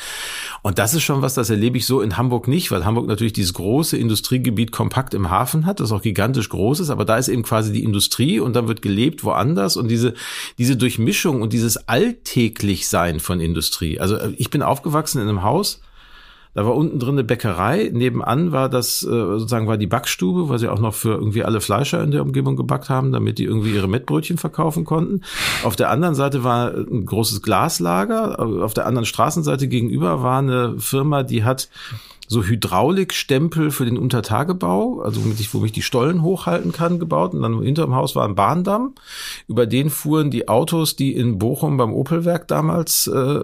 [0.62, 3.34] Und das ist schon was, das erlebe ich so in Hamburg nicht, weil Hamburg natürlich
[3.34, 7.30] dieses große Industriegebiet kompakt im Hafen hat, das auch gigantisch groß ist, aber da ist
[7.30, 10.14] eben quasi die Industrie und dann wird gelebt woanders und diese,
[10.60, 14.00] diese Durchmischung und dieses Alltägliche Alltäglichsein von Industrie.
[14.00, 15.82] Also äh, ich bin aufgewachsen in einem Haus,
[16.56, 20.58] Da war unten drin eine Bäckerei, nebenan war das äh, sozusagen war die Backstube, weil
[20.58, 23.76] sie auch noch für irgendwie alle Fleischer in der Umgebung gebackt haben, damit die irgendwie
[23.76, 25.22] ihre Mettbrötchen verkaufen konnten.
[25.64, 30.80] Auf der anderen Seite war ein großes Glaslager, auf der anderen Straßenseite gegenüber war eine
[30.80, 31.70] Firma, die hat
[32.30, 37.34] so Hydraulikstempel für den Untertagebau, also womit ich, womit ich die Stollen hochhalten kann, gebaut.
[37.34, 38.94] Und dann hinter dem Haus war ein Bahndamm.
[39.48, 43.40] Über den fuhren die Autos, die in Bochum beim Opelwerk damals äh,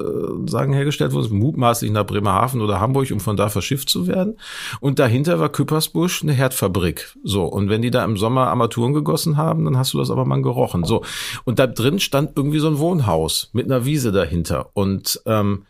[0.46, 4.38] sagen hergestellt wurden, mutmaßlich nach Bremerhaven oder Hamburg, um von da verschifft zu werden.
[4.82, 7.12] Und dahinter war Küppersbusch eine Herdfabrik.
[7.24, 7.46] So.
[7.46, 10.44] Und wenn die da im Sommer Armaturen gegossen haben, dann hast du das aber mal
[10.44, 10.84] gerochen.
[10.84, 11.04] So.
[11.44, 14.70] Und da drin stand irgendwie so ein Wohnhaus mit einer Wiese dahinter.
[14.74, 15.64] Und ähm,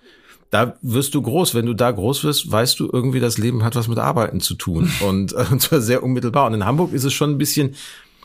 [0.51, 1.55] da wirst du groß.
[1.55, 4.55] Wenn du da groß wirst, weißt du irgendwie, das Leben hat was mit Arbeiten zu
[4.55, 4.91] tun.
[5.01, 6.47] Und, äh, und zwar sehr unmittelbar.
[6.47, 7.75] Und in Hamburg ist es schon ein bisschen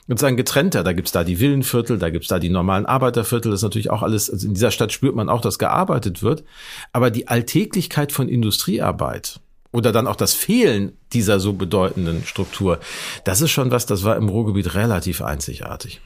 [0.09, 0.83] sozusagen getrennter.
[0.83, 3.51] Da gibt's da die Villenviertel, da gibt's da die normalen Arbeiterviertel.
[3.51, 6.45] Das ist natürlich auch alles, also in dieser Stadt spürt man auch, dass gearbeitet wird.
[6.93, 9.41] Aber die Alltäglichkeit von Industriearbeit
[9.73, 12.81] oder dann auch das Fehlen dieser so bedeutenden Struktur,
[13.25, 16.01] das ist schon was, das war im Ruhrgebiet relativ einzigartig.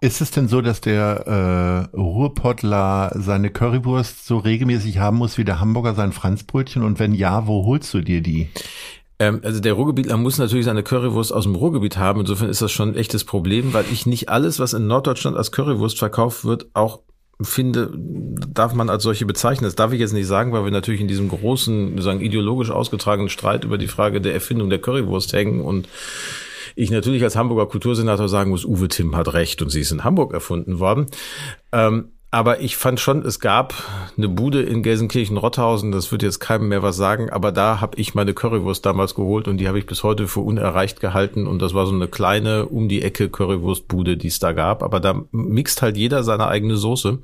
[0.00, 5.44] Ist es denn so, dass der äh, Ruhrpottler seine Currywurst so regelmäßig haben muss wie
[5.44, 6.82] der Hamburger sein Franzbrötchen?
[6.82, 8.50] Und wenn ja, wo holst du dir die?
[9.18, 12.20] Ähm, also der Ruhrgebietler muss natürlich seine Currywurst aus dem Ruhrgebiet haben.
[12.20, 15.50] Insofern ist das schon ein echtes Problem, weil ich nicht alles, was in Norddeutschland als
[15.50, 17.00] Currywurst verkauft wird, auch
[17.40, 19.64] finde, darf man als solche bezeichnen.
[19.64, 23.28] Das darf ich jetzt nicht sagen, weil wir natürlich in diesem großen, sagen ideologisch ausgetragenen
[23.28, 25.88] Streit über die Frage der Erfindung der Currywurst hängen und
[26.76, 30.04] ich natürlich als Hamburger Kultursenator sagen muss, Uwe Timm hat recht und sie ist in
[30.04, 31.06] Hamburg erfunden worden.
[31.72, 33.72] Ähm, aber ich fand schon, es gab
[34.18, 38.14] eine Bude in Gelsenkirchen-Rotthausen, das wird jetzt keinem mehr was sagen, aber da habe ich
[38.14, 41.72] meine Currywurst damals geholt und die habe ich bis heute für unerreicht gehalten und das
[41.72, 45.80] war so eine kleine um die Ecke Currywurstbude, die es da gab, aber da mixt
[45.80, 47.20] halt jeder seine eigene Soße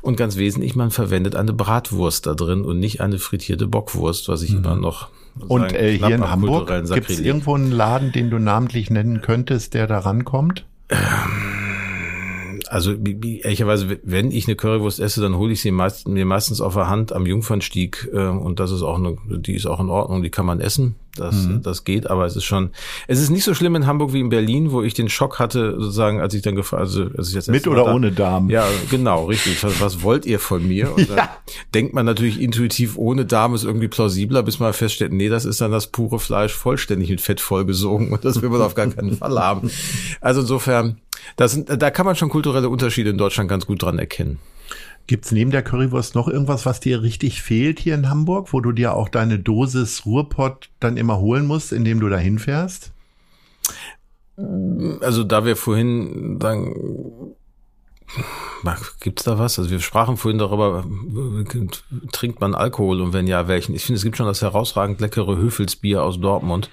[0.00, 4.42] und ganz wesentlich, man verwendet eine Bratwurst da drin und nicht eine frittierte Bockwurst, was
[4.42, 4.58] ich mhm.
[4.58, 8.90] immer noch und äh, hier in Hamburg gibt es irgendwo einen Laden, den du namentlich
[8.90, 10.66] nennen könntest, der da rankommt?
[10.90, 10.98] Ähm,
[12.72, 16.72] also ehrlicherweise, wenn ich eine Currywurst esse, dann hole ich sie meist, mir meistens auf
[16.72, 20.22] der Hand am Jungfernstieg äh, und das ist auch eine, die ist auch in Ordnung,
[20.22, 20.94] die kann man essen.
[21.14, 21.60] Das, mhm.
[21.60, 22.70] das geht, aber es ist schon,
[23.06, 25.72] es ist nicht so schlimm in Hamburg wie in Berlin, wo ich den Schock hatte,
[25.72, 28.48] sozusagen, als ich dann gefragt, also als ich jetzt mit oder da, ohne Darm.
[28.48, 29.62] Ja, genau, richtig.
[29.62, 30.94] Was, was wollt ihr von mir?
[30.96, 31.28] Und ja.
[31.74, 35.60] denkt man natürlich intuitiv, ohne Darm ist irgendwie plausibler, bis man feststellt, nee, das ist
[35.60, 39.14] dann das pure Fleisch vollständig mit Fett vollgesogen und das will man auf gar keinen
[39.18, 39.70] Fall haben.
[40.22, 41.01] Also insofern,
[41.36, 44.38] das da kann man schon kulturelle Unterschiede in Deutschland ganz gut dran erkennen.
[45.06, 48.72] Gibt's neben der Currywurst noch irgendwas, was dir richtig fehlt hier in Hamburg, wo du
[48.72, 52.92] dir auch deine Dosis Ruhrpott dann immer holen musst, indem du da hinfährst?
[55.00, 57.34] Also da wir vorhin sagen,
[59.00, 59.58] Gibt's da was?
[59.58, 60.84] Also wir sprachen vorhin darüber,
[62.12, 63.74] trinkt man Alkohol und wenn ja, welchen?
[63.74, 66.70] Ich finde, es gibt schon das herausragend leckere Höfelsbier aus Dortmund,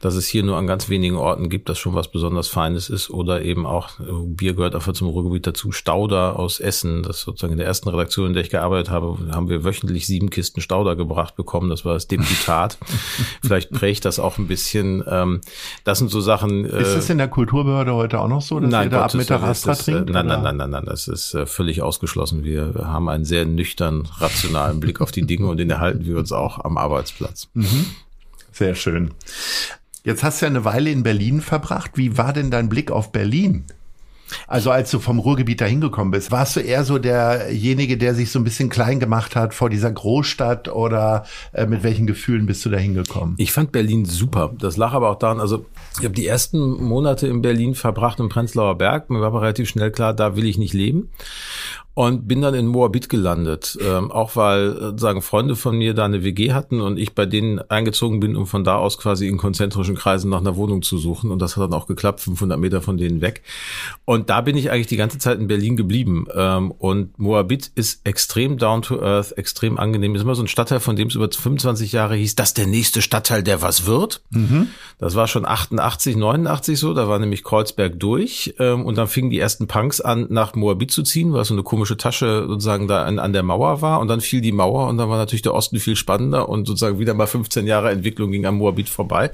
[0.00, 3.10] das es hier nur an ganz wenigen Orten gibt, das schon was besonders Feines ist.
[3.10, 7.02] Oder eben auch, äh, Bier gehört einfach zum Ruhrgebiet dazu, Stauder aus Essen.
[7.02, 10.30] Das sozusagen in der ersten Redaktion, in der ich gearbeitet habe, haben wir wöchentlich sieben
[10.30, 11.68] Kisten Stauder gebracht bekommen.
[11.68, 12.78] Das war das Deputat.
[13.42, 15.04] Vielleicht prägt das auch ein bisschen.
[15.06, 15.40] Ähm,
[15.84, 16.64] das sind so Sachen.
[16.64, 19.14] Äh, ist das in der Kulturbehörde heute auch noch so, dass nein, ihr da ab
[19.14, 20.10] Mittag Astra trinkt?
[20.10, 22.44] Nein, nein, nein, nein, nein, das ist äh, völlig ausgeschlossen.
[22.44, 26.32] Wir haben einen sehr nüchtern, rationalen Blick auf die Dinge und den erhalten wir uns
[26.32, 27.48] auch am Arbeitsplatz.
[27.54, 27.86] Mhm.
[28.52, 29.12] Sehr schön.
[30.04, 31.92] Jetzt hast du ja eine Weile in Berlin verbracht.
[31.94, 33.64] Wie war denn dein Blick auf Berlin?
[34.46, 38.30] Also als du vom Ruhrgebiet dahin gekommen bist, warst du eher so derjenige, der sich
[38.30, 42.64] so ein bisschen klein gemacht hat vor dieser Großstadt oder äh, mit welchen Gefühlen bist
[42.64, 43.34] du dahin gekommen?
[43.38, 44.52] Ich fand Berlin super.
[44.58, 45.66] Das lag aber auch daran, also
[45.98, 49.10] ich habe die ersten Monate in Berlin verbracht im Prenzlauer Berg.
[49.10, 51.10] Mir war aber relativ schnell klar, da will ich nicht leben
[51.98, 56.04] und bin dann in Moabit gelandet, ähm, auch weil äh, sagen Freunde von mir da
[56.04, 59.36] eine WG hatten und ich bei denen eingezogen bin, um von da aus quasi in
[59.36, 61.32] konzentrischen Kreisen nach einer Wohnung zu suchen.
[61.32, 63.42] Und das hat dann auch geklappt, 500 Meter von denen weg.
[64.04, 66.28] Und da bin ich eigentlich die ganze Zeit in Berlin geblieben.
[66.32, 70.78] Ähm, und Moabit ist extrem down to earth, extrem angenehm, ist immer so ein Stadtteil,
[70.78, 74.22] von dem es über 25 Jahre hieß, das der nächste Stadtteil, der was wird.
[74.30, 74.68] Mhm.
[74.98, 79.30] Das war schon 88, 89 so, da war nämlich Kreuzberg durch ähm, und dann fingen
[79.30, 83.04] die ersten Punks an, nach Moabit zu ziehen, was so eine komische Tasche sozusagen da
[83.04, 85.54] an, an der Mauer war und dann fiel die Mauer und dann war natürlich der
[85.54, 89.30] Osten viel spannender und sozusagen wieder mal 15 Jahre Entwicklung ging am Moabit vorbei.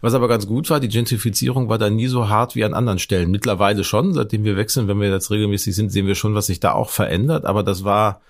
[0.00, 2.98] Was aber ganz gut war, die Gentrifizierung war da nie so hart wie an anderen
[2.98, 3.30] Stellen.
[3.30, 6.60] Mittlerweile schon, seitdem wir wechseln, wenn wir jetzt regelmäßig sind, sehen wir schon, was sich
[6.60, 8.20] da auch verändert, aber das war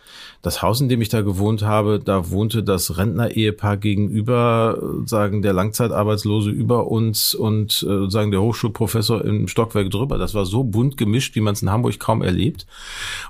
[0.43, 5.53] das Haus, in dem ich da gewohnt habe, da wohnte das Rentner-Ehepaar gegenüber, sagen der
[5.53, 10.19] Langzeitarbeitslose über uns und äh, sagen der Hochschulprofessor im Stockwerk drüber.
[10.19, 12.67] Das war so bunt gemischt, wie man es in Hamburg kaum erlebt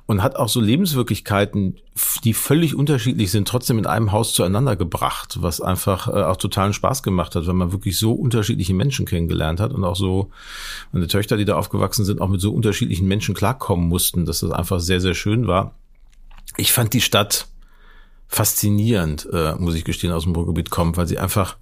[0.07, 1.77] und hat auch so Lebenswirklichkeiten,
[2.25, 6.73] die völlig unterschiedlich sind, trotzdem in einem Haus zueinander gebracht, was einfach äh, auch totalen
[6.73, 10.31] Spaß gemacht hat, weil man wirklich so unterschiedliche Menschen kennengelernt hat und auch so
[10.93, 14.51] meine Töchter, die da aufgewachsen sind, auch mit so unterschiedlichen Menschen klarkommen mussten, dass das
[14.51, 15.75] einfach sehr, sehr schön war.
[16.57, 17.49] Ich fand die Stadt
[18.29, 21.57] faszinierend, äh, muss ich gestehen, aus dem Ruhrgebiet kommt, weil sie einfach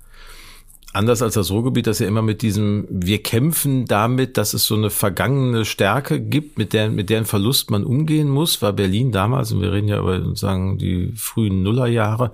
[0.92, 4.74] anders als das Ruhrgebiet, das ja immer mit diesem, wir kämpfen damit, dass es so
[4.74, 9.52] eine vergangene Stärke gibt, mit der, mit deren Verlust man umgehen muss, war Berlin damals,
[9.52, 12.32] und wir reden ja über sozusagen die frühen Nullerjahre,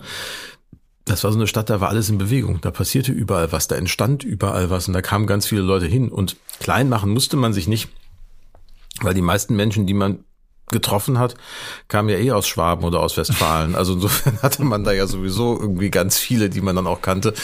[1.09, 2.61] das war so eine Stadt, da war alles in Bewegung.
[2.61, 6.11] Da passierte überall was, da entstand überall was und da kamen ganz viele Leute hin.
[6.11, 7.89] Und klein machen musste man sich nicht,
[9.01, 10.25] weil die meisten Menschen, die man
[10.71, 11.35] getroffen hat,
[11.89, 13.75] kam ja eh aus Schwaben oder aus Westfalen.
[13.75, 17.35] Also insofern hatte man da ja sowieso irgendwie ganz viele, die man dann auch kannte.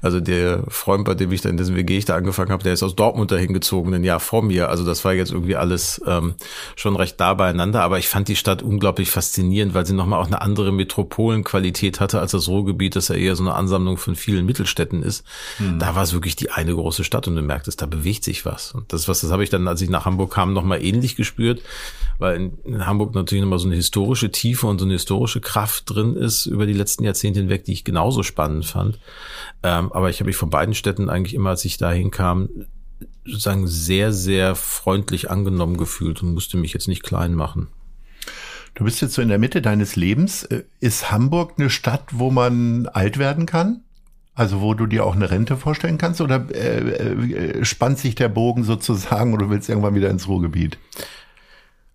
[0.00, 2.72] Also der Freund, bei dem ich dann in diesem WG ich da angefangen habe, der
[2.72, 4.68] ist aus Dortmund dahin gezogen, ein Jahr vor mir.
[4.68, 6.34] Also das war jetzt irgendwie alles ähm,
[6.76, 7.82] schon recht da beieinander.
[7.82, 12.20] Aber ich fand die Stadt unglaublich faszinierend, weil sie nochmal auch eine andere Metropolenqualität hatte
[12.20, 15.24] als das Ruhrgebiet, das ja eher so eine Ansammlung von vielen Mittelstädten ist.
[15.58, 15.78] Hm.
[15.78, 18.72] Da war es wirklich die eine große Stadt und du merktest, da bewegt sich was.
[18.72, 21.62] Und das was, das habe ich dann, als ich nach Hamburg kam, nochmal ähnlich gespürt,
[22.18, 25.84] weil in, in Hamburg natürlich nochmal so eine historische Tiefe und so eine historische Kraft
[25.90, 28.98] drin ist über die letzten Jahrzehnte hinweg, die ich genauso spannend fand.
[29.62, 32.48] Ähm, aber ich habe mich von beiden Städten eigentlich immer, als ich dahin kam,
[33.24, 37.68] sozusagen sehr, sehr freundlich angenommen gefühlt und musste mich jetzt nicht klein machen.
[38.74, 40.48] Du bist jetzt so in der Mitte deines Lebens.
[40.80, 43.82] Ist Hamburg eine Stadt, wo man alt werden kann?
[44.34, 46.22] Also wo du dir auch eine Rente vorstellen kannst?
[46.22, 50.78] Oder äh, äh, spannt sich der Bogen sozusagen oder willst irgendwann wieder ins Ruhrgebiet?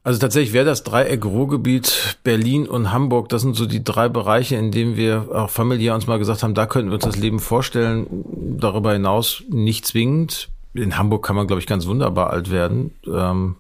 [0.08, 4.56] Also tatsächlich wäre das Dreieck Ruhrgebiet, Berlin und Hamburg, das sind so die drei Bereiche,
[4.56, 7.42] in denen wir auch familiär uns mal gesagt haben, da könnten wir uns das Leben
[7.42, 8.08] vorstellen.
[8.58, 10.48] Darüber hinaus nicht zwingend.
[10.74, 12.92] In Hamburg kann man, glaube ich, ganz wunderbar alt werden.
[13.06, 13.58] Ähm,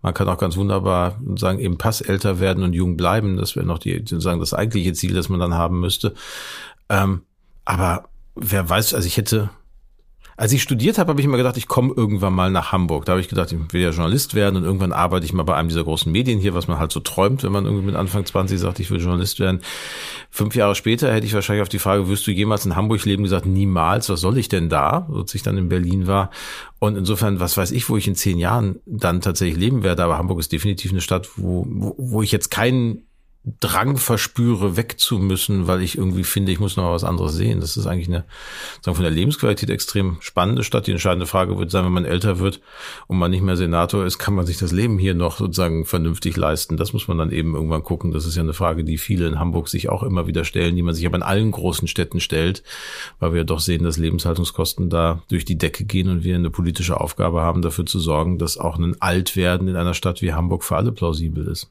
[0.00, 3.36] man kann auch ganz wunderbar sagen, eben Pass älter werden und jung bleiben.
[3.36, 6.14] Das wäre noch die, sozusagen das eigentliche Ziel, das man dann haben müsste.
[6.88, 7.24] Ähm,
[7.66, 9.50] aber wer weiß, also ich hätte
[10.40, 13.04] als ich studiert habe, habe ich immer gedacht, ich komme irgendwann mal nach Hamburg.
[13.04, 15.54] Da habe ich gedacht, ich will ja Journalist werden und irgendwann arbeite ich mal bei
[15.54, 18.24] einem dieser großen Medien hier, was man halt so träumt, wenn man irgendwie mit Anfang
[18.24, 19.60] 20 sagt, ich will Journalist werden.
[20.30, 23.22] Fünf Jahre später hätte ich wahrscheinlich auf die Frage, wirst du jemals in Hamburg leben,
[23.22, 26.30] gesagt, niemals, was soll ich denn da, als ich dann in Berlin war.
[26.78, 30.04] Und insofern, was weiß ich, wo ich in zehn Jahren dann tatsächlich leben werde.
[30.04, 33.09] Aber Hamburg ist definitiv eine Stadt, wo, wo, wo ich jetzt keinen
[33.58, 37.60] Drang verspüre, wegzumüssen, weil ich irgendwie finde, ich muss noch was anderes sehen.
[37.60, 38.24] Das ist eigentlich eine,
[38.82, 40.86] sagen von der Lebensqualität extrem spannende Stadt.
[40.86, 42.60] Die entscheidende Frage wird sein, wenn man älter wird
[43.06, 46.36] und man nicht mehr Senator ist, kann man sich das Leben hier noch sozusagen vernünftig
[46.36, 46.76] leisten?
[46.76, 48.12] Das muss man dann eben irgendwann gucken.
[48.12, 50.82] Das ist ja eine Frage, die viele in Hamburg sich auch immer wieder stellen, die
[50.82, 52.62] man sich aber in allen großen Städten stellt,
[53.20, 57.00] weil wir doch sehen, dass Lebenshaltungskosten da durch die Decke gehen und wir eine politische
[57.00, 60.76] Aufgabe haben, dafür zu sorgen, dass auch ein Altwerden in einer Stadt wie Hamburg für
[60.76, 61.70] alle plausibel ist.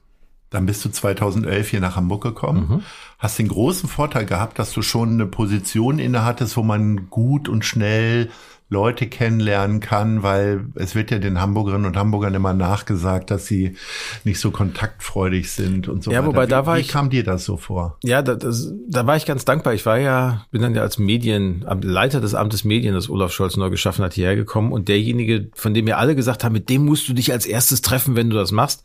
[0.50, 2.66] Dann bist du 2011 hier nach Hamburg gekommen.
[2.68, 2.82] Mhm.
[3.18, 7.64] Hast den großen Vorteil gehabt, dass du schon eine Position innehattest, wo man gut und
[7.64, 8.30] schnell
[8.70, 13.76] Leute kennenlernen kann, weil es wird ja den Hamburgerinnen und Hamburgern immer nachgesagt, dass sie
[14.22, 16.28] nicht so kontaktfreudig sind und so ja, weiter.
[16.28, 17.98] Wobei, wie, da war wie ich, kam dir das so vor?
[18.04, 19.74] Ja, da, das, da war ich ganz dankbar.
[19.74, 23.56] Ich war ja, bin dann ja als Medien, Leiter des Amtes Medien, das Olaf Scholz
[23.56, 26.84] neu geschaffen hat, hierher gekommen und derjenige, von dem mir alle gesagt haben, mit dem
[26.84, 28.84] musst du dich als erstes treffen, wenn du das machst,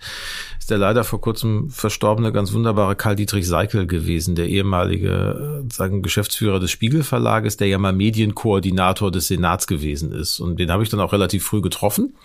[0.65, 6.01] ist der leider vor kurzem verstorbene, ganz wunderbare Karl-Dietrich Seikel gewesen, der ehemalige, äh, sagen,
[6.01, 10.39] Geschäftsführer des Spiegel Verlages, der ja mal Medienkoordinator des Senats gewesen ist.
[10.39, 12.15] Und den habe ich dann auch relativ früh getroffen.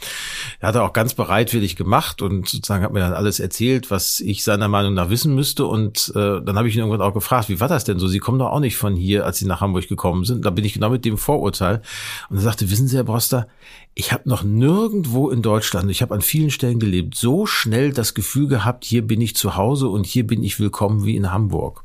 [0.58, 4.42] Er hat auch ganz bereitwillig gemacht und sozusagen hat mir dann alles erzählt, was ich
[4.42, 5.66] seiner Meinung nach wissen müsste.
[5.66, 8.08] Und äh, dann habe ich ihn irgendwann auch gefragt, wie war das denn so?
[8.08, 10.46] Sie kommen doch auch nicht von hier, als Sie nach Hamburg gekommen sind.
[10.46, 11.82] Da bin ich genau mit dem Vorurteil.
[12.30, 13.48] Und er sagte, wissen Sie, Herr Broster,
[13.94, 18.14] ich habe noch nirgendwo in Deutschland, ich habe an vielen Stellen gelebt, so schnell das
[18.14, 21.84] Gefühl gehabt, hier bin ich zu Hause und hier bin ich willkommen wie in Hamburg.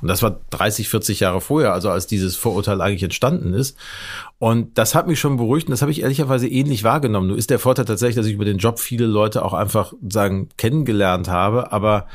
[0.00, 3.76] Und das war 30, 40 Jahre vorher, also als dieses Vorurteil eigentlich entstanden ist.
[4.38, 7.28] Und das hat mich schon beruhigt und das habe ich ehrlicherweise ähnlich wahrgenommen.
[7.28, 10.50] Nur ist der Vorteil tatsächlich, dass ich über den Job viele Leute auch einfach sagen
[10.56, 12.06] kennengelernt habe, aber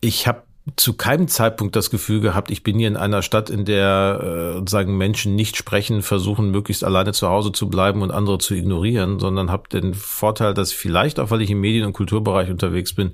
[0.00, 0.42] ich habe
[0.76, 4.68] zu keinem Zeitpunkt das Gefühl gehabt, ich bin hier in einer Stadt, in der äh,
[4.68, 9.18] sagen Menschen nicht sprechen, versuchen möglichst alleine zu Hause zu bleiben und andere zu ignorieren,
[9.18, 13.12] sondern habe den Vorteil, dass vielleicht auch, weil ich im Medien- und Kulturbereich unterwegs bin,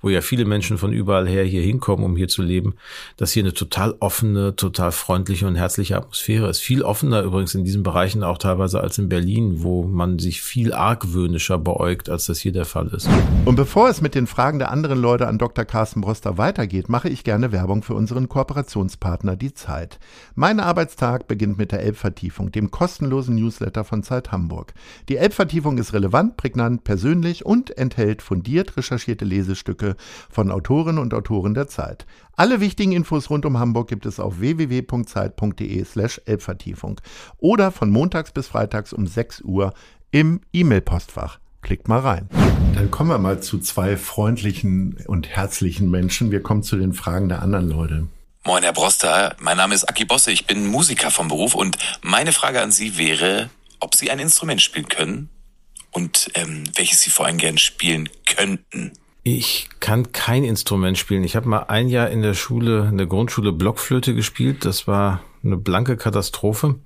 [0.00, 2.74] wo ja viele Menschen von überall her hier hinkommen, um hier zu leben,
[3.16, 6.60] dass hier eine total offene, total freundliche und herzliche Atmosphäre ist.
[6.60, 10.72] Viel offener übrigens in diesen Bereichen auch teilweise als in Berlin, wo man sich viel
[10.72, 13.08] argwöhnischer beäugt, als das hier der Fall ist.
[13.44, 15.64] Und bevor es mit den Fragen der anderen Leute an Dr.
[15.64, 19.98] Carsten Broster weitergeht, Umfeld mache ich gerne Werbung für unseren Kooperationspartner Die Zeit.
[20.34, 24.72] Mein Arbeitstag beginnt mit der Elbvertiefung, dem kostenlosen Newsletter von Zeit Hamburg.
[25.08, 29.96] Die Elbvertiefung ist relevant, prägnant, persönlich und enthält fundiert recherchierte Lesestücke
[30.30, 32.06] von Autorinnen und Autoren der Zeit.
[32.36, 37.00] Alle wichtigen Infos rund um Hamburg gibt es auf www.zeit.de slash Elbvertiefung
[37.38, 39.72] oder von montags bis freitags um 6 Uhr
[40.12, 41.40] im E-Mail-Postfach.
[41.66, 42.28] Klickt mal rein.
[42.76, 46.30] Dann kommen wir mal zu zwei freundlichen und herzlichen Menschen.
[46.30, 48.06] Wir kommen zu den Fragen der anderen Leute.
[48.44, 49.34] Moin, Herr Broster.
[49.40, 50.30] Mein Name ist Aki Bosse.
[50.30, 53.50] Ich bin Musiker vom Beruf und meine Frage an Sie wäre,
[53.80, 55.28] ob Sie ein Instrument spielen können
[55.90, 58.92] und ähm, welches Sie vor allem gern spielen könnten.
[59.24, 61.24] Ich kann kein Instrument spielen.
[61.24, 64.64] Ich habe mal ein Jahr in der Schule, in der Grundschule Blockflöte gespielt.
[64.64, 66.76] Das war eine blanke Katastrophe.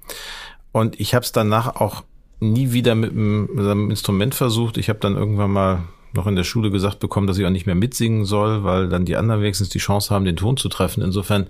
[0.73, 2.03] Und ich habe es danach auch
[2.41, 4.79] nie wieder mit einem, Instrument versucht.
[4.79, 7.67] Ich habe dann irgendwann mal noch in der Schule gesagt bekommen, dass ich auch nicht
[7.67, 11.03] mehr mitsingen soll, weil dann die anderen wenigstens die Chance haben, den Ton zu treffen.
[11.03, 11.47] Insofern,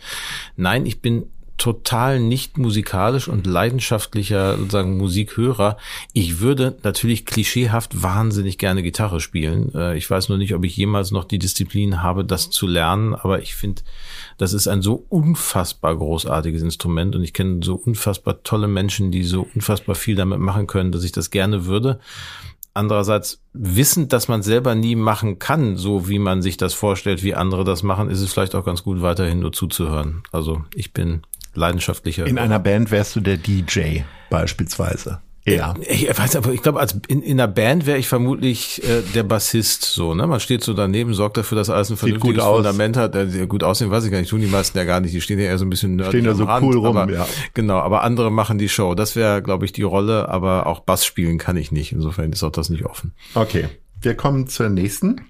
[0.57, 1.25] nein, ich bin
[1.61, 5.77] total nicht musikalisch und leidenschaftlicher sozusagen Musikhörer.
[6.15, 9.71] Ich würde natürlich klischeehaft wahnsinnig gerne Gitarre spielen.
[9.75, 13.15] Äh, ich weiß nur nicht, ob ich jemals noch die Disziplin habe, das zu lernen,
[13.15, 13.83] aber ich finde,
[14.39, 19.23] das ist ein so unfassbar großartiges Instrument und ich kenne so unfassbar tolle Menschen, die
[19.23, 22.01] so unfassbar viel damit machen können, dass ich das gerne würde.
[22.73, 27.35] Andererseits wissend, dass man selber nie machen kann, so wie man sich das vorstellt, wie
[27.35, 30.23] andere das machen, ist es vielleicht auch ganz gut, weiterhin nur zuzuhören.
[30.33, 31.23] Also ich bin
[31.55, 32.27] leidenschaftlicher.
[32.27, 35.21] In einer Band wärst du der DJ beispielsweise.
[35.47, 35.75] Ja.
[35.89, 39.23] Ich weiß aber, ich glaube, als in, in einer Band wäre ich vermutlich äh, der
[39.23, 40.27] Bassist so, ne?
[40.27, 43.15] Man steht so daneben, sorgt dafür, dass alles ein vernünftiges Fundament hat.
[43.15, 45.15] Äh, gut aussehen, weiß ich gar nicht, tun die meisten ja gar nicht.
[45.15, 47.13] Die stehen ja eher so ein bisschen nerdig Stehen da so Rand, cool rum, aber,
[47.13, 47.27] ja.
[47.55, 48.95] Genau, aber andere machen die Show.
[48.95, 51.93] Das wäre, glaube ich, die Rolle, aber auch Bass spielen kann ich nicht.
[51.93, 53.15] Insofern ist auch das nicht offen.
[53.35, 53.69] Okay,
[54.03, 55.23] wir kommen zur nächsten.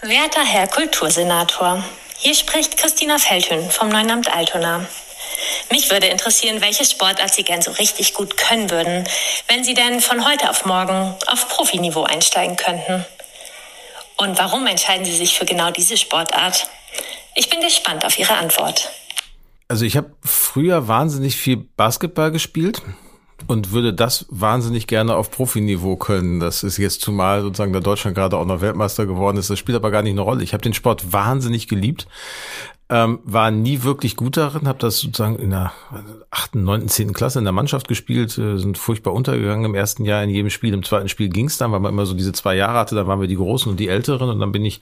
[0.00, 1.82] Werter Herr Kultursenator,
[2.18, 4.86] hier spricht Christina Feldhün vom Neuen Amt Altona.
[5.70, 9.04] Mich würde interessieren, welche Sportart Sie gern so richtig gut können würden,
[9.48, 13.04] wenn Sie denn von heute auf morgen auf Profiniveau einsteigen könnten.
[14.16, 16.68] Und warum entscheiden Sie sich für genau diese Sportart?
[17.34, 18.90] Ich bin gespannt auf Ihre Antwort.
[19.68, 22.82] Also ich habe früher wahnsinnig viel Basketball gespielt
[23.46, 26.40] und würde das wahnsinnig gerne auf Profiniveau können.
[26.40, 29.50] Das ist jetzt zumal sozusagen der Deutschland gerade auch noch Weltmeister geworden ist.
[29.50, 30.42] Das spielt aber gar nicht eine Rolle.
[30.42, 32.08] Ich habe den Sport wahnsinnig geliebt,
[32.90, 35.72] ähm, war nie wirklich gut darin, habe das sozusagen in der
[36.30, 40.24] achten, neunten, zehnten Klasse in der Mannschaft gespielt, äh, sind furchtbar untergegangen im ersten Jahr
[40.24, 40.72] in jedem Spiel.
[40.72, 43.20] Im zweiten Spiel ging's dann, weil man immer so diese zwei Jahre hatte, da waren
[43.20, 44.80] wir die Großen und die Älteren und dann bin ich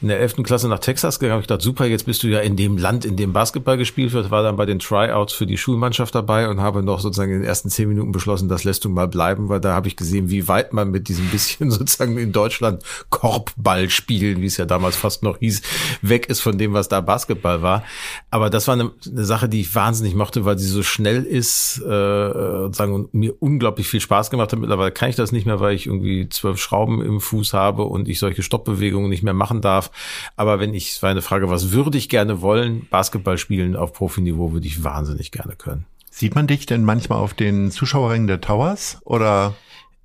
[0.00, 1.40] in der elften Klasse nach Texas gegangen.
[1.40, 4.32] Ich dachte, super, jetzt bist du ja in dem Land, in dem Basketball gespielt wird,
[4.32, 7.48] war dann bei den Tryouts für die Schulmannschaft dabei und habe noch sozusagen in den
[7.48, 10.48] ersten zehn Minuten beschlossen, das lässt du mal bleiben, weil da habe ich gesehen, wie
[10.48, 15.22] weit man mit diesem bisschen sozusagen in Deutschland Korbball spielen, wie es ja damals fast
[15.22, 15.62] noch hieß,
[16.02, 17.27] weg ist von dem, was da Basketball
[17.62, 17.84] war.
[18.30, 21.78] Aber das war eine, eine Sache, die ich wahnsinnig mochte, weil sie so schnell ist,
[21.78, 24.58] äh, sagen und mir unglaublich viel Spaß gemacht hat.
[24.58, 28.08] Mittlerweile kann ich das nicht mehr, weil ich irgendwie zwölf Schrauben im Fuß habe und
[28.08, 29.90] ich solche Stoppbewegungen nicht mehr machen darf.
[30.36, 32.86] Aber wenn ich, es war eine Frage, was würde ich gerne wollen?
[32.90, 35.86] Basketball spielen auf Profiniveau würde ich wahnsinnig gerne können.
[36.10, 39.54] Sieht man dich denn manchmal auf den Zuschauerringen der Towers oder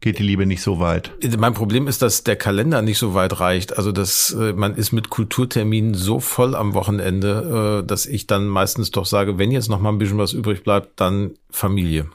[0.04, 1.12] geht die Liebe nicht so weit?
[1.38, 3.78] Mein Problem ist, dass der Kalender nicht so weit reicht.
[3.78, 8.48] Also dass äh, man ist mit Kulturterminen so voll am Wochenende, äh, dass ich dann
[8.48, 12.08] meistens doch sage, wenn jetzt noch mal ein bisschen was übrig bleibt, dann Familie.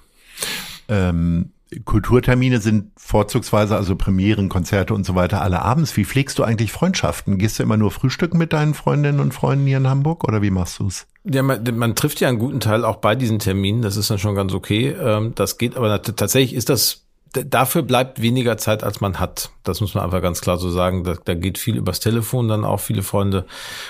[0.88, 1.52] Ähm,
[1.84, 5.96] Kulturtermine sind vorzugsweise, also Premieren, Konzerte und so weiter, alle abends.
[5.96, 7.38] Wie pflegst du eigentlich Freundschaften?
[7.38, 10.50] Gehst du immer nur frühstücken mit deinen Freundinnen und Freunden hier in Hamburg oder wie
[10.50, 11.06] machst du's?
[11.24, 13.82] Ja, man, man trifft ja einen guten Teil auch bei diesen Terminen.
[13.82, 14.94] Das ist dann schon ganz okay.
[14.98, 19.50] Ähm, das geht, aber tatsächlich ist das dafür bleibt weniger Zeit, als man hat.
[19.62, 21.04] Das muss man einfach ganz klar so sagen.
[21.04, 23.46] Da, da geht viel übers Telefon dann auch viele Freunde,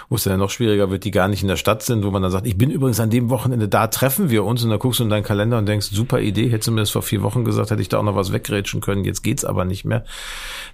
[0.08, 2.22] wo es dann noch schwieriger wird, die gar nicht in der Stadt sind, wo man
[2.22, 5.00] dann sagt, ich bin übrigens an dem Wochenende da, treffen wir uns und dann guckst
[5.00, 7.44] du in deinen Kalender und denkst, super Idee, hättest du mir das vor vier Wochen
[7.44, 10.04] gesagt, hätte ich da auch noch was wegrätschen können, jetzt geht's aber nicht mehr.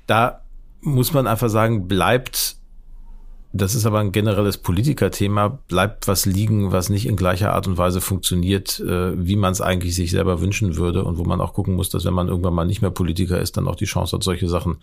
[0.07, 0.41] Da
[0.81, 2.57] muss man einfach sagen, bleibt
[3.57, 5.61] das ist aber ein generelles Politikerthema.
[5.69, 9.61] Bleibt was liegen, was nicht in gleicher Art und Weise funktioniert, äh, wie man es
[9.61, 12.53] eigentlich sich selber wünschen würde und wo man auch gucken muss, dass wenn man irgendwann
[12.53, 14.79] mal nicht mehr Politiker ist, dann auch die Chance hat, solche Sachen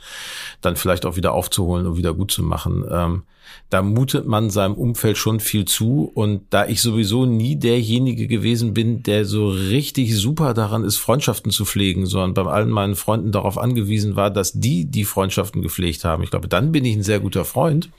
[0.61, 2.85] dann vielleicht auch wieder aufzuholen und wieder gut zu machen.
[2.89, 3.23] Ähm,
[3.69, 8.73] da mutet man seinem Umfeld schon viel zu und da ich sowieso nie derjenige gewesen
[8.73, 13.31] bin, der so richtig super daran ist, Freundschaften zu pflegen, sondern bei allen meinen Freunden
[13.31, 16.23] darauf angewiesen war, dass die die Freundschaften gepflegt haben.
[16.23, 17.89] Ich glaube, dann bin ich ein sehr guter Freund.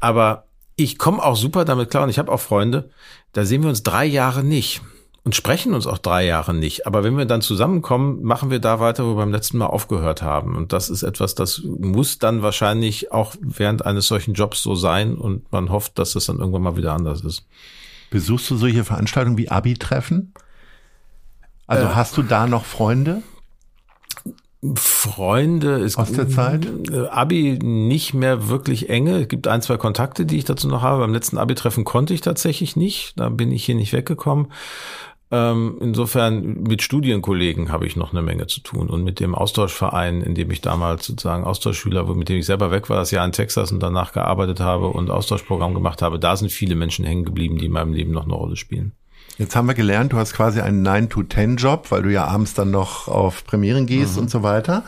[0.00, 0.44] Aber
[0.76, 2.90] ich komme auch super damit klar und ich habe auch Freunde,
[3.32, 4.80] da sehen wir uns drei Jahre nicht.
[5.24, 6.86] und sprechen uns auch drei Jahre nicht.
[6.86, 10.22] Aber wenn wir dann zusammenkommen, machen wir da weiter, wo wir beim letzten Mal aufgehört
[10.22, 10.56] haben.
[10.56, 15.16] Und das ist etwas, das muss dann wahrscheinlich auch während eines solchen Jobs so sein.
[15.16, 17.44] Und man hofft, dass das dann irgendwann mal wieder anders ist.
[18.08, 20.32] Besuchst du solche Veranstaltungen wie Abi-Treffen?
[21.66, 23.22] Also äh, hast du da noch Freunde?
[24.74, 26.66] Freunde ist aus der Zeit
[27.10, 29.20] Abi nicht mehr wirklich enge.
[29.20, 31.00] Es gibt ein, zwei Kontakte, die ich dazu noch habe.
[31.00, 33.12] Beim letzten Abi-Treffen konnte ich tatsächlich nicht.
[33.18, 34.48] Da bin ich hier nicht weggekommen.
[35.30, 40.22] Ähm, insofern mit Studienkollegen habe ich noch eine Menge zu tun und mit dem Austauschverein,
[40.22, 43.32] in dem ich damals sozusagen Austauschschüler, mit dem ich selber weg war, das Jahr in
[43.32, 47.58] Texas und danach gearbeitet habe und Austauschprogramm gemacht habe, da sind viele Menschen hängen geblieben,
[47.58, 48.92] die in meinem Leben noch eine Rolle spielen.
[49.36, 53.08] Jetzt haben wir gelernt, du hast quasi einen 9-to-10-Job, weil du ja abends dann noch
[53.08, 54.22] auf Premieren gehst mhm.
[54.22, 54.84] und so weiter.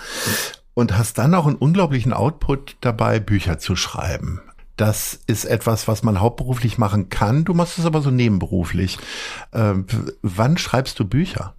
[0.75, 4.41] Und hast dann auch einen unglaublichen Output dabei, Bücher zu schreiben.
[4.77, 7.45] Das ist etwas, was man hauptberuflich machen kann.
[7.45, 8.99] Du machst es aber so nebenberuflich.
[9.53, 9.75] Äh,
[10.23, 11.55] wann schreibst du Bücher?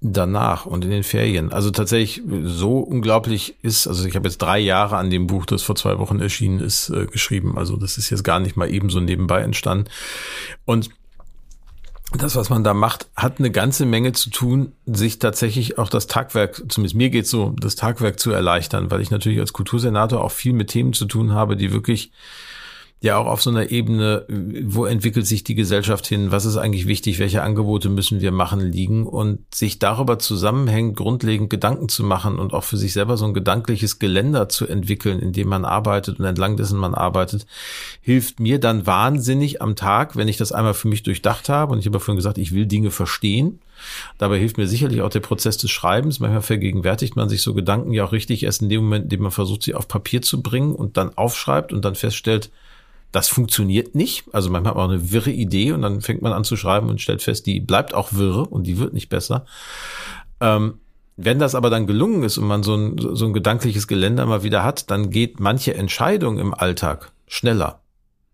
[0.00, 1.52] danach und in den Ferien.
[1.52, 5.62] Also tatsächlich so unglaublich ist, also ich habe jetzt drei Jahre an dem Buch, das
[5.62, 7.58] vor zwei Wochen erschienen ist, äh, geschrieben.
[7.58, 9.90] Also das ist jetzt gar nicht mal eben so nebenbei entstanden.
[10.64, 10.90] Und
[12.16, 16.06] das, was man da macht, hat eine ganze Menge zu tun, sich tatsächlich auch das
[16.06, 20.32] Tagwerk, zumindest mir geht's so, das Tagwerk zu erleichtern, weil ich natürlich als Kultursenator auch
[20.32, 22.12] viel mit Themen zu tun habe, die wirklich
[23.00, 26.88] ja auch auf so einer Ebene, wo entwickelt sich die Gesellschaft hin, was ist eigentlich
[26.88, 32.40] wichtig, welche Angebote müssen wir machen, liegen und sich darüber zusammenhängend grundlegend Gedanken zu machen
[32.40, 36.18] und auch für sich selber so ein gedankliches Geländer zu entwickeln, in dem man arbeitet
[36.18, 37.46] und entlang dessen man arbeitet,
[38.00, 41.78] hilft mir dann wahnsinnig am Tag, wenn ich das einmal für mich durchdacht habe und
[41.78, 43.60] ich habe vorhin gesagt, ich will Dinge verstehen.
[44.18, 46.18] Dabei hilft mir sicherlich auch der Prozess des Schreibens.
[46.18, 49.22] Manchmal vergegenwärtigt man sich so Gedanken ja auch richtig erst in dem Moment, in dem
[49.22, 52.50] man versucht, sie auf Papier zu bringen und dann aufschreibt und dann feststellt,
[53.12, 54.24] das funktioniert nicht.
[54.32, 57.00] Also manchmal hat auch eine wirre Idee und dann fängt man an zu schreiben und
[57.00, 59.46] stellt fest, die bleibt auch wirre und die wird nicht besser.
[60.40, 60.80] Ähm,
[61.16, 64.44] wenn das aber dann gelungen ist und man so ein, so ein gedankliches Geländer mal
[64.44, 67.80] wieder hat, dann geht manche Entscheidung im Alltag schneller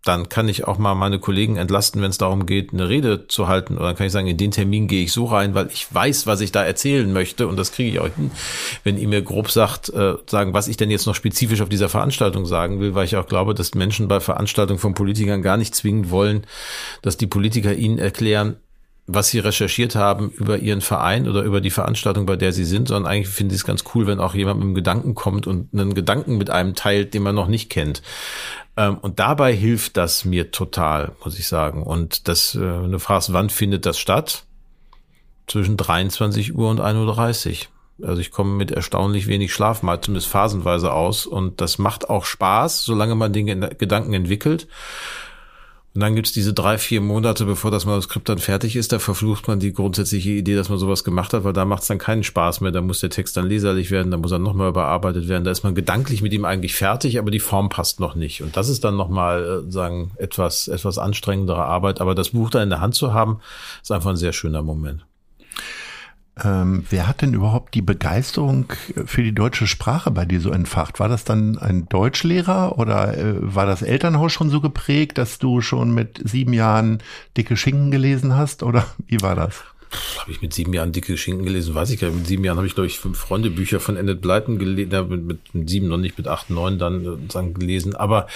[0.05, 3.49] dann kann ich auch mal meine Kollegen entlasten, wenn es darum geht, eine Rede zu
[3.49, 3.77] halten.
[3.77, 6.27] Oder dann kann ich sagen, in den Termin gehe ich so rein, weil ich weiß,
[6.27, 7.49] was ich da erzählen möchte.
[7.49, 8.31] Und das kriege ich auch hin,
[8.85, 11.89] wenn ihr mir grob sagt, äh, sagen, was ich denn jetzt noch spezifisch auf dieser
[11.89, 15.75] Veranstaltung sagen will, weil ich auch glaube, dass Menschen bei Veranstaltungen von Politikern gar nicht
[15.75, 16.47] zwingend wollen,
[17.01, 18.57] dass die Politiker ihnen erklären,
[19.07, 22.89] was sie recherchiert haben über ihren Verein oder über die Veranstaltung, bei der sie sind,
[22.89, 25.69] sondern eigentlich finde ich es ganz cool, wenn auch jemand mit einem Gedanken kommt und
[25.75, 28.03] einen Gedanken mit einem teilt, den man noch nicht kennt.
[28.77, 31.83] Ähm, und dabei hilft das mir total, muss ich sagen.
[31.83, 34.45] Und das, äh, wenn du fragst, wann findet das statt?
[35.47, 38.09] Zwischen 23 Uhr und 1.30 Uhr.
[38.09, 42.25] Also ich komme mit erstaunlich wenig Schlaf mal zumindest phasenweise aus und das macht auch
[42.25, 43.47] Spaß, solange man den
[43.79, 44.67] Gedanken entwickelt.
[45.95, 49.47] Und dann gibt's diese drei, vier Monate, bevor das Manuskript dann fertig ist, da verflucht
[49.47, 52.63] man die grundsätzliche Idee, dass man sowas gemacht hat, weil da macht's dann keinen Spaß
[52.63, 52.73] mehr.
[52.73, 55.45] Da muss der Text dann leserlich werden, da muss er nochmal überarbeitet werden.
[55.45, 58.43] Da ist man gedanklich mit ihm eigentlich fertig, aber die Form passt noch nicht.
[58.43, 62.01] Und das ist dann nochmal, äh, sagen, etwas, etwas anstrengendere Arbeit.
[62.01, 63.39] Aber das Buch da in der Hand zu haben,
[63.81, 65.07] ist einfach ein sehr schöner Moment.
[66.43, 68.73] Ähm, wer hat denn überhaupt die Begeisterung
[69.07, 70.99] für die deutsche Sprache bei dir so entfacht?
[70.99, 75.61] War das dann ein Deutschlehrer oder äh, war das Elternhaus schon so geprägt, dass du
[75.61, 77.03] schon mit sieben Jahren
[77.37, 78.65] dicke Schinken gelesen hast?
[78.65, 79.63] Oder wie war das?
[80.19, 81.77] Habe ich mit sieben Jahren dicke Schinken gelesen?
[81.77, 82.17] Weiß ich gar nicht.
[82.17, 85.71] Mit sieben Jahren habe ich, glaube ich, fünf Freundebücher von Enid Blyton gelesen, mit, mit,
[85.71, 87.95] sieben noch nicht, mit acht, neun dann äh, sagen, gelesen.
[87.95, 88.27] Aber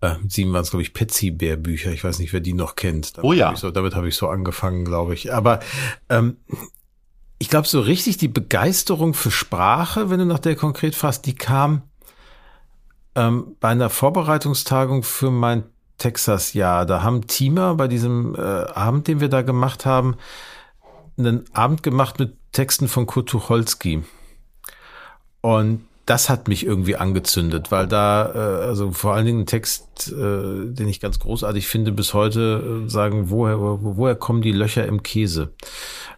[0.00, 1.92] äh, mit sieben waren es, glaube ich, Petsy Bär Bücher.
[1.92, 3.18] Ich weiß nicht, wer die noch kennt.
[3.18, 3.48] Damit oh ja.
[3.48, 5.34] Hab so, damit habe ich so angefangen, glaube ich.
[5.34, 5.60] Aber
[6.08, 6.38] ähm,
[7.38, 11.34] ich glaube, so richtig die Begeisterung für Sprache, wenn du nach der konkret fasst, die
[11.34, 11.82] kam
[13.14, 15.64] ähm, bei einer Vorbereitungstagung für mein
[15.98, 16.86] Texas-Jahr.
[16.86, 20.16] Da haben Teamer bei diesem äh, Abend, den wir da gemacht haben,
[21.18, 24.02] einen Abend gemacht mit Texten von Kurt Tucholsky.
[25.40, 30.12] Und das hat mich irgendwie angezündet, weil da, äh, also vor allen Dingen ein Text,
[30.12, 34.52] äh, den ich ganz großartig finde, bis heute äh, sagen, woher, wo, woher kommen die
[34.52, 35.50] Löcher im Käse?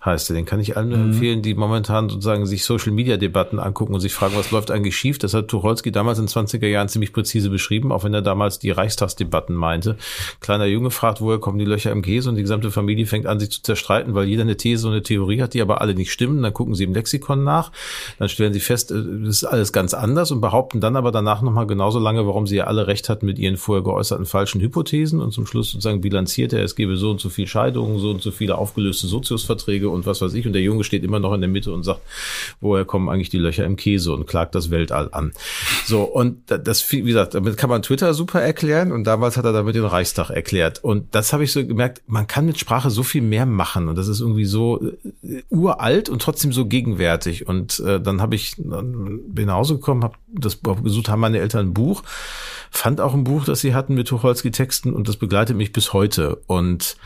[0.05, 0.35] heißt er.
[0.35, 1.13] Den kann ich allen mhm.
[1.13, 4.97] empfehlen, die momentan sozusagen sich Social Media Debatten angucken und sich fragen, was läuft eigentlich
[4.97, 5.19] schief.
[5.19, 8.59] Das hat Tucholsky damals in den 20er Jahren ziemlich präzise beschrieben, auch wenn er damals
[8.59, 9.97] die Reichstagsdebatten meinte.
[10.41, 13.41] Kleiner Junge fragt, woher kommen die Löcher im Käse und die gesamte Familie fängt an,
[13.41, 16.13] sich zu zerstreiten, weil jeder eine These und eine Theorie hat, die aber alle nicht
[16.13, 16.43] stimmen.
[16.43, 17.73] Dann gucken sie im Lexikon nach,
[18.19, 21.41] dann stellen sie fest, äh, das ist alles ganz anders und behaupten dann aber danach
[21.41, 25.21] nochmal genauso lange, warum sie ja alle recht hatten mit ihren vorher geäußerten falschen Hypothesen
[25.21, 28.21] und zum Schluss sozusagen bilanziert er, es gebe so und so viel Scheidungen, so und
[28.21, 30.49] so viele aufgelöste Soziusverträge und was weiß ich.
[30.49, 32.01] Und der Junge steht immer noch in der Mitte und sagt,
[32.61, 35.31] woher kommen eigentlich die Löcher im Käse und klagt das Weltall an.
[35.87, 39.53] So, und das, wie gesagt, damit kann man Twitter super erklären und damals hat er
[39.53, 40.83] damit den Reichstag erklärt.
[40.83, 43.97] Und das habe ich so gemerkt, man kann mit Sprache so viel mehr machen und
[43.97, 44.83] das ist irgendwie so
[45.23, 47.47] äh, uralt und trotzdem so gegenwärtig.
[47.47, 51.69] Und äh, dann habe ich, bin nach Hause gekommen, habe das gesucht, haben meine Eltern
[51.69, 52.03] ein Buch,
[52.71, 56.37] fand auch ein Buch, das sie hatten mit Tucholsky-Texten und das begleitet mich bis heute.
[56.47, 56.97] Und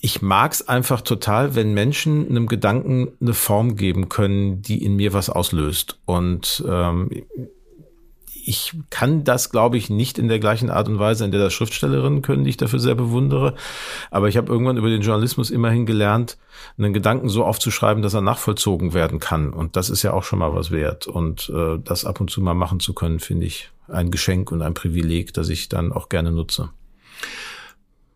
[0.00, 4.96] ich mag es einfach total, wenn Menschen einem Gedanken eine Form geben können, die in
[4.96, 6.00] mir was auslöst.
[6.04, 7.10] Und ähm,
[8.44, 11.52] ich kann das, glaube ich, nicht in der gleichen Art und Weise, in der das
[11.52, 13.54] Schriftstellerinnen können, die ich dafür sehr bewundere.
[14.10, 16.38] Aber ich habe irgendwann über den Journalismus immerhin gelernt,
[16.76, 19.52] einen Gedanken so aufzuschreiben, dass er nachvollzogen werden kann.
[19.52, 21.06] Und das ist ja auch schon mal was wert.
[21.06, 24.62] Und äh, das ab und zu mal machen zu können, finde ich ein Geschenk und
[24.62, 26.70] ein Privileg, das ich dann auch gerne nutze.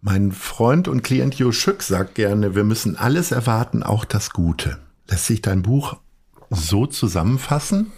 [0.00, 4.78] Mein Freund und Klient Jo Schück sagt gerne, wir müssen alles erwarten, auch das Gute.
[5.08, 5.96] Lässt sich dein Buch
[6.50, 7.92] so zusammenfassen?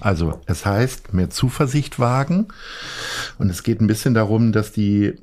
[0.00, 2.48] Also es heißt, mehr Zuversicht wagen.
[3.38, 5.14] Und es geht ein bisschen darum, dass die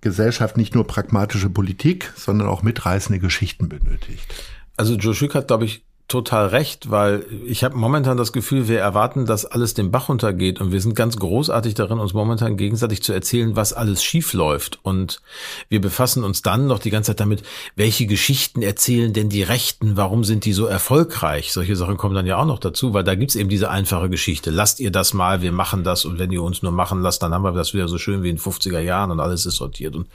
[0.00, 4.34] Gesellschaft nicht nur pragmatische Politik, sondern auch mitreißende Geschichten benötigt.
[4.76, 8.78] Also Joe Schück hat, glaube ich, total recht, weil ich habe momentan das Gefühl, wir
[8.78, 13.02] erwarten, dass alles den Bach runtergeht und wir sind ganz großartig darin, uns momentan gegenseitig
[13.02, 15.22] zu erzählen, was alles schief läuft und
[15.70, 17.42] wir befassen uns dann noch die ganze Zeit damit,
[17.74, 21.52] welche Geschichten erzählen denn die Rechten, warum sind die so erfolgreich?
[21.52, 24.50] Solche Sachen kommen dann ja auch noch dazu, weil da gibt's eben diese einfache Geschichte.
[24.50, 27.32] Lasst ihr das mal, wir machen das und wenn ihr uns nur machen lasst, dann
[27.32, 30.08] haben wir das wieder so schön wie in 50er Jahren und alles ist sortiert und,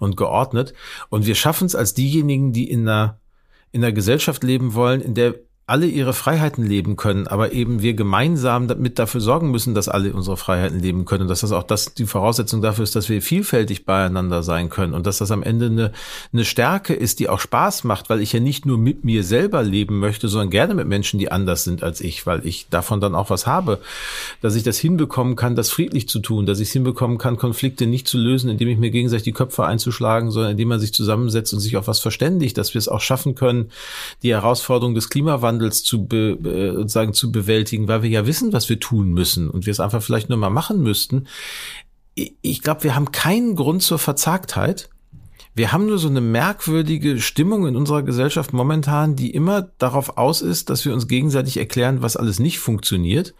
[0.00, 0.72] und geordnet
[1.10, 3.18] und wir schaffen es als diejenigen, die in einer
[3.72, 5.34] in einer Gesellschaft leben wollen, in der
[5.68, 10.12] alle ihre Freiheiten leben können, aber eben wir gemeinsam damit dafür sorgen müssen, dass alle
[10.12, 13.84] unsere Freiheiten leben können dass das auch das die Voraussetzung dafür ist, dass wir vielfältig
[13.84, 15.92] beieinander sein können und dass das am Ende eine,
[16.32, 19.64] eine Stärke ist, die auch Spaß macht, weil ich ja nicht nur mit mir selber
[19.64, 23.16] leben möchte, sondern gerne mit Menschen, die anders sind als ich, weil ich davon dann
[23.16, 23.80] auch was habe,
[24.42, 27.88] dass ich das hinbekommen kann, das friedlich zu tun, dass ich es hinbekommen kann, Konflikte
[27.88, 31.52] nicht zu lösen, indem ich mir gegenseitig die Köpfe einzuschlagen, sondern indem man sich zusammensetzt
[31.52, 33.72] und sich auf was verständigt, dass wir es auch schaffen können,
[34.22, 36.38] die Herausforderung des Klimawandels Klimawandels zu, be,
[36.84, 39.80] äh, sagen, zu bewältigen, weil wir ja wissen, was wir tun müssen und wir es
[39.80, 41.26] einfach vielleicht nur mal machen müssten.
[42.14, 44.88] Ich glaube, wir haben keinen Grund zur Verzagtheit.
[45.54, 50.42] Wir haben nur so eine merkwürdige Stimmung in unserer Gesellschaft momentan, die immer darauf aus
[50.42, 53.34] ist, dass wir uns gegenseitig erklären, was alles nicht funktioniert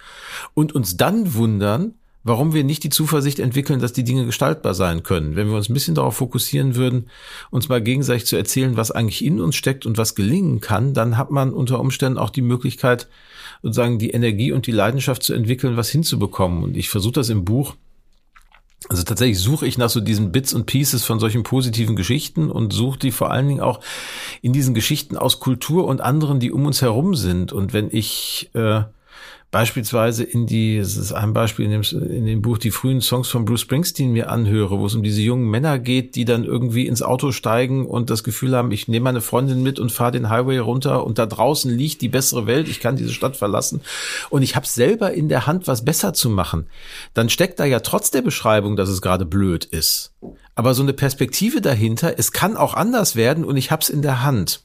[0.55, 1.95] und uns dann wundern,
[2.27, 5.37] warum wir nicht die Zuversicht entwickeln, dass die Dinge gestaltbar sein können.
[5.37, 7.09] Wenn wir uns ein bisschen darauf fokussieren würden,
[7.51, 11.17] uns mal gegenseitig zu erzählen, was eigentlich in uns steckt und was gelingen kann, dann
[11.17, 13.07] hat man unter Umständen auch die Möglichkeit,
[13.63, 16.65] sozusagen die Energie und die Leidenschaft zu entwickeln, was hinzubekommen.
[16.65, 17.77] Und ich versuche das im Buch
[18.89, 22.73] also tatsächlich suche ich nach so diesen Bits und Pieces von solchen positiven Geschichten und
[22.73, 23.81] suche die vor allen Dingen auch
[24.43, 27.53] in diesen Geschichten aus Kultur und anderen, die um uns herum sind.
[27.53, 28.83] Und wenn ich äh,
[29.57, 33.29] beispielsweise in die, das ist ein Beispiel in dem, in dem Buch, die frühen Songs
[33.29, 36.87] von Bruce Springsteen mir anhöre, wo es um diese jungen Männer geht, die dann irgendwie
[36.87, 40.29] ins Auto steigen und das Gefühl haben, ich nehme meine Freundin mit und fahre den
[40.29, 43.81] Highway runter und da draußen liegt die bessere Welt, ich kann diese Stadt verlassen.
[44.29, 46.67] Und ich habe selber in der Hand, was besser zu machen,
[47.15, 50.13] dann steckt da ja trotz der Beschreibung, dass es gerade blöd ist,
[50.59, 54.25] aber so eine Perspektive dahinter, es kann auch anders werden und ich hab's in der
[54.25, 54.63] Hand.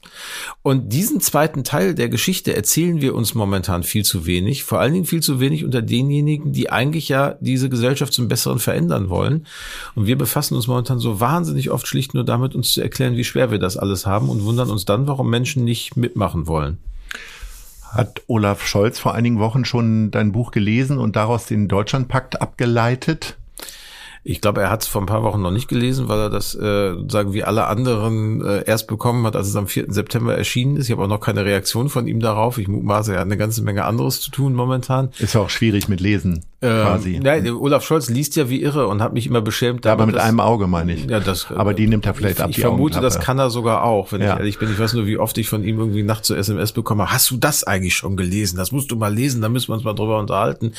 [0.62, 4.94] Und diesen zweiten Teil der Geschichte erzählen wir uns momentan viel zu wenig, vor allen
[4.94, 9.46] Dingen viel zu wenig unter denjenigen, die eigentlich ja diese Gesellschaft zum Besseren verändern wollen.
[9.94, 13.24] Und wir befassen uns momentan so wahnsinnig oft schlicht nur damit, uns zu erklären, wie
[13.24, 16.78] schwer wir das alles haben und wundern uns dann, warum Menschen nicht mitmachen wollen.
[17.90, 23.36] Hat Olaf Scholz vor einigen Wochen schon dein Buch gelesen und daraus den Deutschlandpakt abgeleitet?
[24.24, 26.54] Ich glaube, er hat es vor ein paar Wochen noch nicht gelesen, weil er das,
[26.54, 29.86] äh, sagen wie alle anderen, äh, erst bekommen hat, als es am 4.
[29.88, 30.86] September erschienen ist.
[30.86, 32.58] Ich habe auch noch keine Reaktion von ihm darauf.
[32.58, 35.10] Ich mutmaße, er hat eine ganze Menge anderes zu tun momentan.
[35.18, 36.44] Ist ja auch schwierig mit Lesen.
[36.62, 37.20] Ähm, quasi.
[37.24, 39.84] Ja, Olaf Scholz liest ja wie irre und hat mich immer beschämt.
[39.84, 41.06] Ja, aber mit das, einem Auge meine ich.
[41.06, 42.50] Ja, das, aber die nimmt er vielleicht ich, ab.
[42.50, 44.34] Ich vermute, das kann er sogar auch, wenn ja.
[44.34, 44.70] ich ehrlich bin.
[44.70, 47.10] Ich weiß nur, wie oft ich von ihm irgendwie nachts zu SMS bekomme.
[47.10, 48.58] Hast du das eigentlich schon gelesen?
[48.58, 50.74] Das musst du mal lesen, da müssen wir uns mal drüber unterhalten.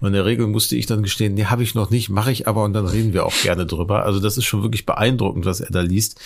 [0.00, 2.48] Und in der Regel musste ich dann gestehen, nee, habe ich noch nicht, mache ich
[2.48, 4.04] aber und dann reden wir auch gerne drüber.
[4.04, 6.20] Also das ist schon wirklich beeindruckend, was er da liest.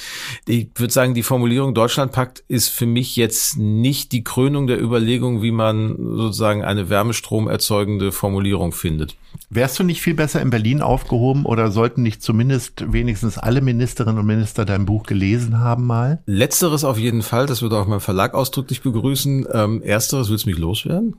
[0.46, 5.42] Ich würde sagen, die Formulierung Deutschlandpakt ist für mich jetzt nicht die Krönung der Überlegung,
[5.42, 9.16] wie man sozusagen eine Wärmestrom erzeugende Formulierung findet.
[9.50, 14.18] Wärst du nicht viel besser in Berlin aufgehoben oder sollten nicht zumindest wenigstens alle Ministerinnen
[14.18, 16.22] und Minister dein Buch gelesen haben mal?
[16.26, 19.46] Letzteres auf jeden Fall, das würde auch mein Verlag ausdrücklich begrüßen.
[19.52, 21.16] Ähm, ersteres, willst du mich loswerden?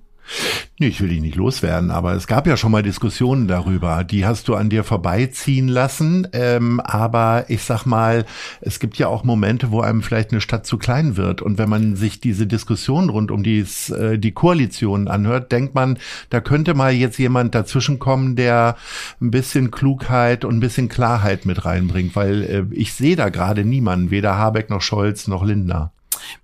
[0.80, 4.04] Nee, ich will dich nicht loswerden, aber es gab ja schon mal Diskussionen darüber.
[4.04, 6.28] Die hast du an dir vorbeiziehen lassen.
[6.34, 8.26] Ähm, aber ich sag mal,
[8.62, 11.42] es gibt ja auch Momente, wo einem vielleicht eine Stadt zu klein wird.
[11.42, 16.00] Und wenn man sich diese Diskussion rund um dies, äh, die Koalition anhört, denkt man,
[16.30, 18.76] da könnte mal jetzt jemand dazwischenkommen, der
[19.22, 22.16] ein bisschen Klugheit und ein bisschen Klarheit mit reinbringt.
[22.16, 25.92] Weil äh, ich sehe da gerade niemanden, weder Habeck noch Scholz noch Lindner.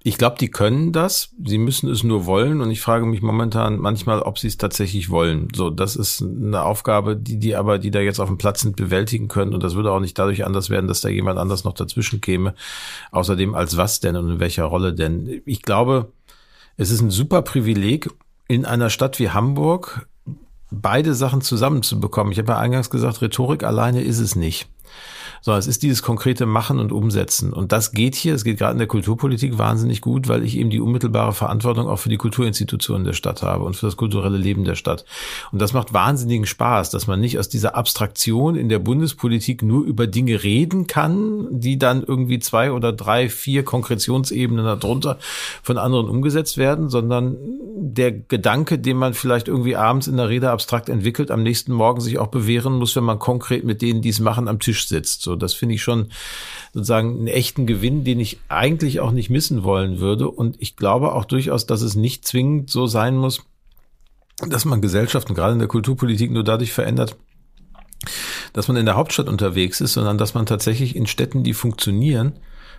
[0.03, 1.31] Ich glaube, die können das.
[1.43, 2.61] Sie müssen es nur wollen.
[2.61, 5.47] Und ich frage mich momentan manchmal, ob sie es tatsächlich wollen.
[5.55, 8.75] So, das ist eine Aufgabe, die die aber, die da jetzt auf dem Platz sind,
[8.75, 9.53] bewältigen können.
[9.53, 12.55] Und das würde auch nicht dadurch anders werden, dass da jemand anders noch dazwischen käme.
[13.11, 15.41] Außerdem als was denn und in welcher Rolle denn?
[15.45, 16.11] Ich glaube,
[16.77, 18.09] es ist ein super Privileg,
[18.47, 20.07] in einer Stadt wie Hamburg
[20.71, 22.31] beide Sachen zusammenzubekommen.
[22.31, 24.67] Ich habe ja eingangs gesagt, Rhetorik alleine ist es nicht
[25.41, 27.53] sondern es ist dieses konkrete Machen und Umsetzen.
[27.53, 30.69] Und das geht hier, es geht gerade in der Kulturpolitik wahnsinnig gut, weil ich eben
[30.69, 34.63] die unmittelbare Verantwortung auch für die Kulturinstitutionen der Stadt habe und für das kulturelle Leben
[34.63, 35.05] der Stadt.
[35.51, 39.83] Und das macht wahnsinnigen Spaß, dass man nicht aus dieser Abstraktion in der Bundespolitik nur
[39.85, 45.17] über Dinge reden kann, die dann irgendwie zwei oder drei, vier Konkretionsebenen darunter
[45.63, 47.37] von anderen umgesetzt werden, sondern
[47.81, 52.01] der Gedanke, den man vielleicht irgendwie abends in der Rede abstrakt entwickelt, am nächsten Morgen
[52.01, 55.28] sich auch bewähren muss, wenn man konkret mit denen, die es machen, am Tisch sitzt.
[55.29, 56.07] So, das finde ich schon
[56.73, 60.27] sozusagen einen echten Gewinn, den ich eigentlich auch nicht missen wollen würde.
[60.27, 63.43] Und ich glaube auch durchaus, dass es nicht zwingend so sein muss,
[64.47, 67.15] dass man Gesellschaften gerade in der Kulturpolitik nur dadurch verändert,
[68.53, 72.33] dass man in der Hauptstadt unterwegs ist, sondern dass man tatsächlich in Städten, die funktionieren,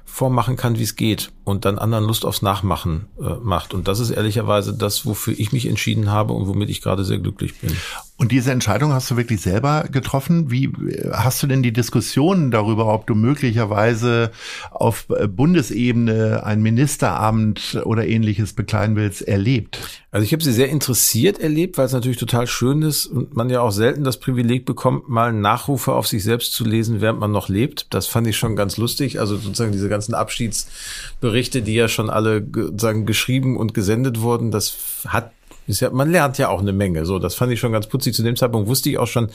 [0.04, 3.74] vormachen kann, wie es geht und dann anderen Lust aufs Nachmachen äh, macht.
[3.74, 7.18] Und das ist ehrlicherweise das, wofür ich mich entschieden habe und womit ich gerade sehr
[7.18, 7.76] glücklich bin.
[8.20, 10.50] Und diese Entscheidung hast du wirklich selber getroffen?
[10.50, 10.70] Wie
[11.10, 14.30] hast du denn die Diskussionen darüber, ob du möglicherweise
[14.70, 19.78] auf äh, Bundesebene ein Ministerabend oder ähnliches bekleiden willst, erlebt?
[20.10, 23.48] Also ich habe sie sehr interessiert erlebt, weil es natürlich total schön ist und man
[23.48, 27.32] ja auch selten das Privileg bekommt, mal Nachrufe auf sich selbst zu lesen, während man
[27.32, 27.86] noch lebt.
[27.88, 29.18] Das fand ich schon ganz lustig.
[29.18, 32.46] Also sozusagen diese ganzen Abschiedsberichte, die ja schon alle
[32.76, 35.32] sagen geschrieben und gesendet wurden, das hat
[35.70, 37.06] ist ja, man lernt ja auch eine Menge.
[37.06, 38.14] So, das fand ich schon ganz putzig.
[38.14, 39.30] Zu dem Zeitpunkt wusste ich auch schon,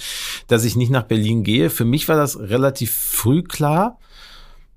[0.47, 1.69] dass ich nicht nach Berlin gehe.
[1.69, 3.97] Für mich war das relativ früh klar.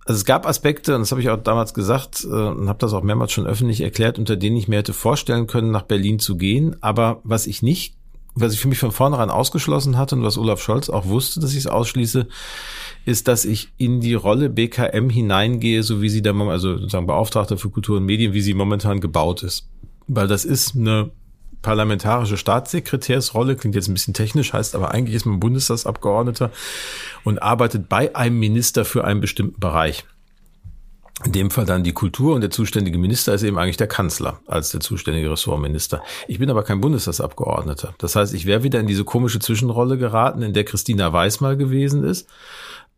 [0.09, 2.95] Also es gab Aspekte, und das habe ich auch damals gesagt äh, und habe das
[2.95, 6.39] auch mehrmals schon öffentlich erklärt, unter denen ich mir hätte vorstellen können, nach Berlin zu
[6.39, 6.77] gehen.
[6.81, 7.95] Aber was ich nicht,
[8.35, 11.51] was ich für mich von vornherein ausgeschlossen hatte und was Olaf Scholz auch wusste, dass
[11.51, 12.27] ich es ausschließe,
[13.05, 17.59] ist, dass ich in die Rolle BKM hineingehe, so wie sie da, also sozusagen Beauftragter
[17.59, 19.69] für Kultur und Medien, wie sie momentan gebaut ist.
[20.07, 21.11] Weil das ist eine
[21.63, 26.51] parlamentarische Staatssekretärsrolle, klingt jetzt ein bisschen technisch, heißt aber eigentlich ist man Bundestagsabgeordneter
[27.25, 30.05] und arbeitet bei einem Minister für einen bestimmten Bereich.
[31.25, 34.41] In dem Fall dann die Kultur und der zuständige Minister ist eben eigentlich der Kanzler
[34.47, 36.01] als der zuständige Ressortminister.
[36.29, 37.93] Ich bin aber kein Bundestagsabgeordneter.
[37.99, 41.57] Das heißt, ich wäre wieder in diese komische Zwischenrolle geraten, in der Christina Weiß mal
[41.57, 42.29] gewesen ist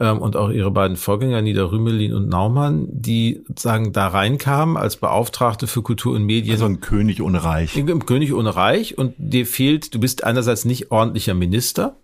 [0.09, 5.67] und auch ihre beiden Vorgänger, Nieder Rümelin und Naumann, die sagen da reinkamen als Beauftragte
[5.67, 6.55] für Kultur und Medien.
[6.55, 7.77] Also ein König ohne Reich.
[7.77, 11.97] Im König ohne Reich und dir fehlt, du bist einerseits nicht ordentlicher Minister,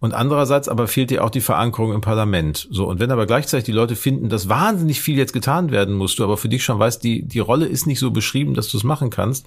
[0.00, 2.68] und andererseits aber fehlt dir auch die Verankerung im Parlament.
[2.70, 2.86] So.
[2.86, 6.24] Und wenn aber gleichzeitig die Leute finden, dass wahnsinnig viel jetzt getan werden muss, du
[6.24, 8.84] aber für dich schon weißt, die, die Rolle ist nicht so beschrieben, dass du es
[8.84, 9.46] machen kannst,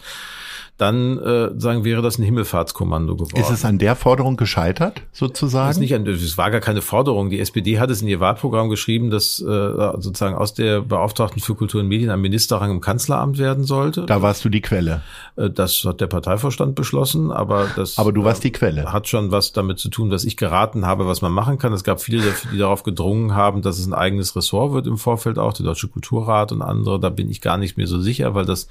[0.77, 3.41] dann äh, sagen wäre das ein Himmelfahrtskommando geworden.
[3.41, 5.71] Ist es an der Forderung gescheitert, sozusagen?
[5.71, 7.31] Es, nicht an, es war gar keine Forderung.
[7.31, 11.55] Die SPD hat es in ihr Wahlprogramm geschrieben, dass äh, sozusagen aus der Beauftragten für
[11.55, 14.05] Kultur und Medien ein Ministerrang im Kanzleramt werden sollte.
[14.05, 15.01] Da warst du die Quelle.
[15.35, 18.93] Äh, das hat der Parteivorstand beschlossen, aber das aber du warst die Quelle.
[18.93, 21.73] hat schon was damit zu tun, dass ich geraten habe, was man machen kann.
[21.73, 22.21] Es gab viele,
[22.53, 25.87] die darauf gedrungen haben, dass es ein eigenes Ressort wird im Vorfeld auch, der Deutsche
[25.87, 26.99] Kulturrat und andere.
[26.99, 28.67] Da bin ich gar nicht mehr so sicher, weil das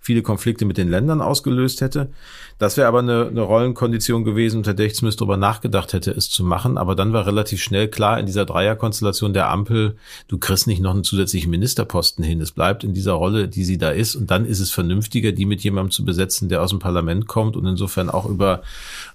[0.00, 2.08] viele Konflikte mit den Ländern ausgelöst hätte.
[2.58, 6.30] Das wäre aber eine, eine Rollenkondition gewesen, unter der ich zumindest darüber nachgedacht hätte, es
[6.30, 6.78] zu machen.
[6.78, 9.96] Aber dann war relativ schnell klar in dieser Dreierkonstellation der Ampel,
[10.28, 12.40] du kriegst nicht noch einen zusätzlichen Ministerposten hin.
[12.40, 14.14] Es bleibt in dieser Rolle, die sie da ist.
[14.14, 17.56] Und dann ist es vernünftiger, die mit jemandem zu besetzen, der aus dem Parlament kommt
[17.56, 18.62] und insofern auch über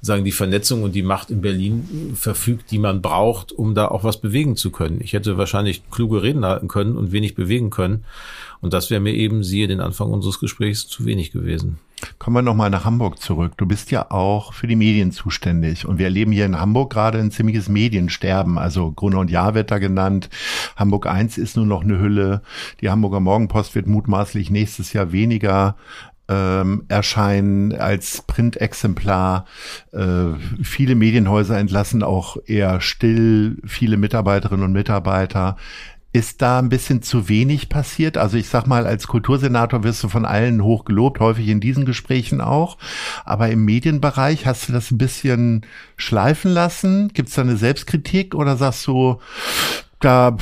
[0.01, 4.03] sagen die Vernetzung und die Macht in Berlin verfügt, die man braucht, um da auch
[4.03, 4.99] was bewegen zu können.
[5.01, 8.03] Ich hätte wahrscheinlich kluge Reden halten können und wenig bewegen können.
[8.61, 11.80] Und das wäre mir eben, siehe den Anfang unseres Gesprächs, zu wenig gewesen.
[12.18, 13.54] Kommen wir nochmal nach Hamburg zurück.
[13.58, 15.86] Du bist ja auch für die Medien zuständig.
[15.86, 18.58] Und wir erleben hier in Hamburg gerade ein ziemliches Mediensterben.
[18.58, 20.30] Also Gruner und Jahr wird da genannt.
[20.76, 22.41] Hamburg 1 ist nur noch eine Hülle.
[22.82, 25.76] Die Hamburger Morgenpost wird mutmaßlich nächstes Jahr weniger
[26.30, 29.45] ähm, erscheinen als Printexemplar.
[29.91, 35.58] Äh, viele Medienhäuser entlassen auch eher still viele Mitarbeiterinnen und Mitarbeiter.
[36.12, 38.18] Ist da ein bisschen zu wenig passiert?
[38.18, 41.86] Also ich sag mal, als Kultursenator wirst du von allen hoch gelobt, häufig in diesen
[41.86, 42.78] Gesprächen auch.
[43.26, 45.66] Aber im Medienbereich hast du das ein bisschen
[45.97, 47.10] schleifen lassen?
[47.14, 49.20] Gibt es da eine Selbstkritik oder sagst du,
[49.99, 50.36] da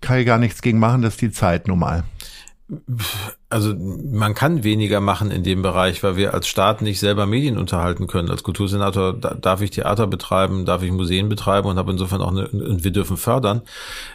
[0.00, 2.04] kann ich gar nichts gegen machen, das ist die Zeit nun mal?
[3.52, 7.58] Also man kann weniger machen in dem Bereich, weil wir als Staat nicht selber Medien
[7.58, 8.30] unterhalten können.
[8.30, 12.48] Als Kultursenator darf ich Theater betreiben, darf ich Museen betreiben und habe insofern auch eine,
[12.48, 13.60] und wir dürfen fördern.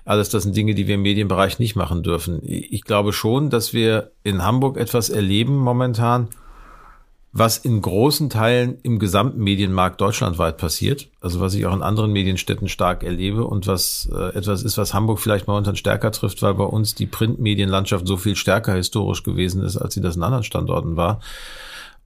[0.06, 2.42] Alles das sind Dinge, die wir im Medienbereich nicht machen dürfen.
[2.44, 6.30] Ich glaube schon, dass wir in Hamburg etwas erleben momentan,
[7.40, 11.08] was in großen Teilen im gesamten Medienmarkt deutschlandweit passiert.
[11.22, 14.96] Also was ich auch in anderen Medienstädten stark erlebe und was äh, etwas ist, was
[14.96, 19.64] Hamburg vielleicht momentan stärker trifft, weil bei uns die Printmedienlandschaft so viel stärker historisch gewesen
[19.64, 21.20] ist, als sie das in anderen Standorten war.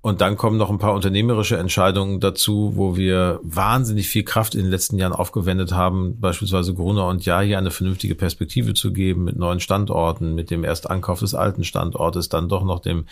[0.04, 4.62] Und dann kommen noch ein paar unternehmerische Entscheidungen dazu, wo wir wahnsinnig viel Kraft in
[4.62, 9.26] den letzten Jahren aufgewendet haben, beispielsweise Gruner und Ja hier eine vernünftige Perspektive zu geben
[9.26, 13.06] mit neuen Standorten, mit dem Erstankauf des alten Standortes, dann doch noch dem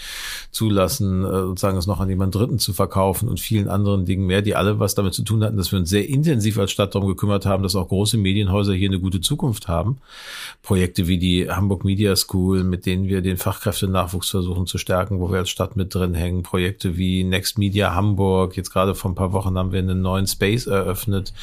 [0.49, 4.41] Zulassen, äh, sozusagen es noch an jemand Dritten zu verkaufen und vielen anderen Dingen mehr,
[4.41, 7.07] die alle was damit zu tun hatten, dass wir uns sehr intensiv als Stadt darum
[7.07, 9.99] gekümmert haben, dass auch große Medienhäuser hier eine gute Zukunft haben.
[10.63, 15.29] Projekte wie die Hamburg Media School, mit denen wir den Fachkräftenachwuchs versuchen zu stärken, wo
[15.31, 18.55] wir als Stadt mit drin hängen, Projekte Projekte wie Next Media Hamburg.
[18.55, 21.33] Jetzt gerade vor ein paar Wochen haben wir einen neuen Space eröffnet,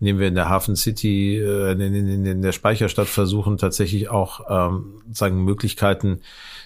[0.00, 4.10] in dem wir in der Hafen City, äh, in, in, in der Speicherstadt versuchen, tatsächlich
[4.10, 6.20] auch ähm, sagen Möglichkeiten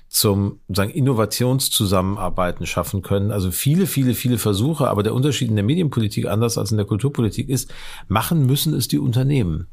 [0.08, 3.30] zum sagen Innovationszusammenarbeiten schaffen können.
[3.30, 6.86] Also viele, viele, viele Versuche, aber der Unterschied in der Medienpolitik anders als in der
[6.86, 7.72] Kulturpolitik ist,
[8.08, 9.66] machen müssen es die Unternehmen,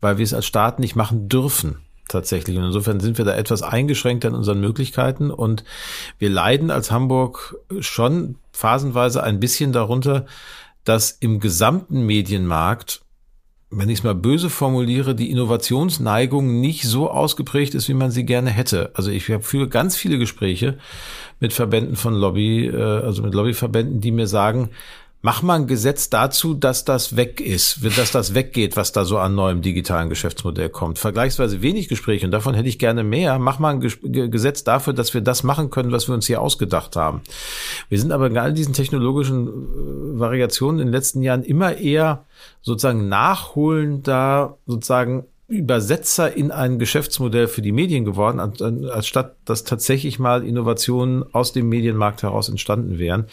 [0.00, 1.78] weil wir es als Staat nicht machen dürfen
[2.10, 2.56] tatsächlich.
[2.58, 5.64] Und insofern sind wir da etwas eingeschränkt in unseren Möglichkeiten und
[6.18, 10.26] wir leiden als Hamburg schon phasenweise ein bisschen darunter,
[10.84, 13.02] dass im gesamten Medienmarkt
[13.72, 18.24] wenn ich es mal böse formuliere, die Innovationsneigung nicht so ausgeprägt ist, wie man sie
[18.24, 18.90] gerne hätte.
[18.94, 20.78] Also ich führe ganz viele Gespräche
[21.38, 24.70] mit Verbänden von Lobby, äh, also mit Lobbyverbänden, die mir sagen,
[25.22, 29.18] Mach mal ein Gesetz dazu, dass das weg ist, dass das weggeht, was da so
[29.18, 30.98] an neuem digitalen Geschäftsmodell kommt.
[30.98, 33.38] Vergleichsweise wenig Gespräche und davon hätte ich gerne mehr.
[33.38, 36.96] Mach mal ein Gesetz dafür, dass wir das machen können, was wir uns hier ausgedacht
[36.96, 37.20] haben.
[37.90, 42.24] Wir sind aber in all diesen technologischen äh, Variationen in den letzten Jahren immer eher
[42.62, 50.20] sozusagen nachholender, sozusagen Übersetzer in ein Geschäftsmodell für die Medien geworden, als statt dass tatsächlich
[50.20, 53.26] mal Innovationen aus dem Medienmarkt heraus entstanden wären.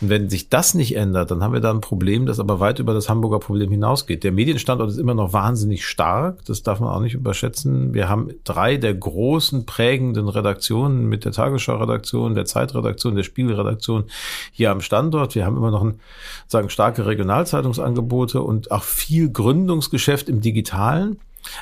[0.00, 2.78] Und wenn sich das nicht ändert, dann haben wir da ein Problem, das aber weit
[2.78, 4.22] über das Hamburger Problem hinausgeht.
[4.22, 7.94] Der Medienstandort ist immer noch wahnsinnig stark, das darf man auch nicht überschätzen.
[7.94, 14.04] Wir haben drei der großen prägenden Redaktionen mit der Tagesschau-Redaktion, der Zeitredaktion, der Spielredaktion
[14.52, 15.34] hier am Standort.
[15.34, 15.98] Wir haben immer noch ein,
[16.46, 21.18] sagen, starke Regionalzeitungsangebote und auch viel Gründungsgeschäft im Digitalen.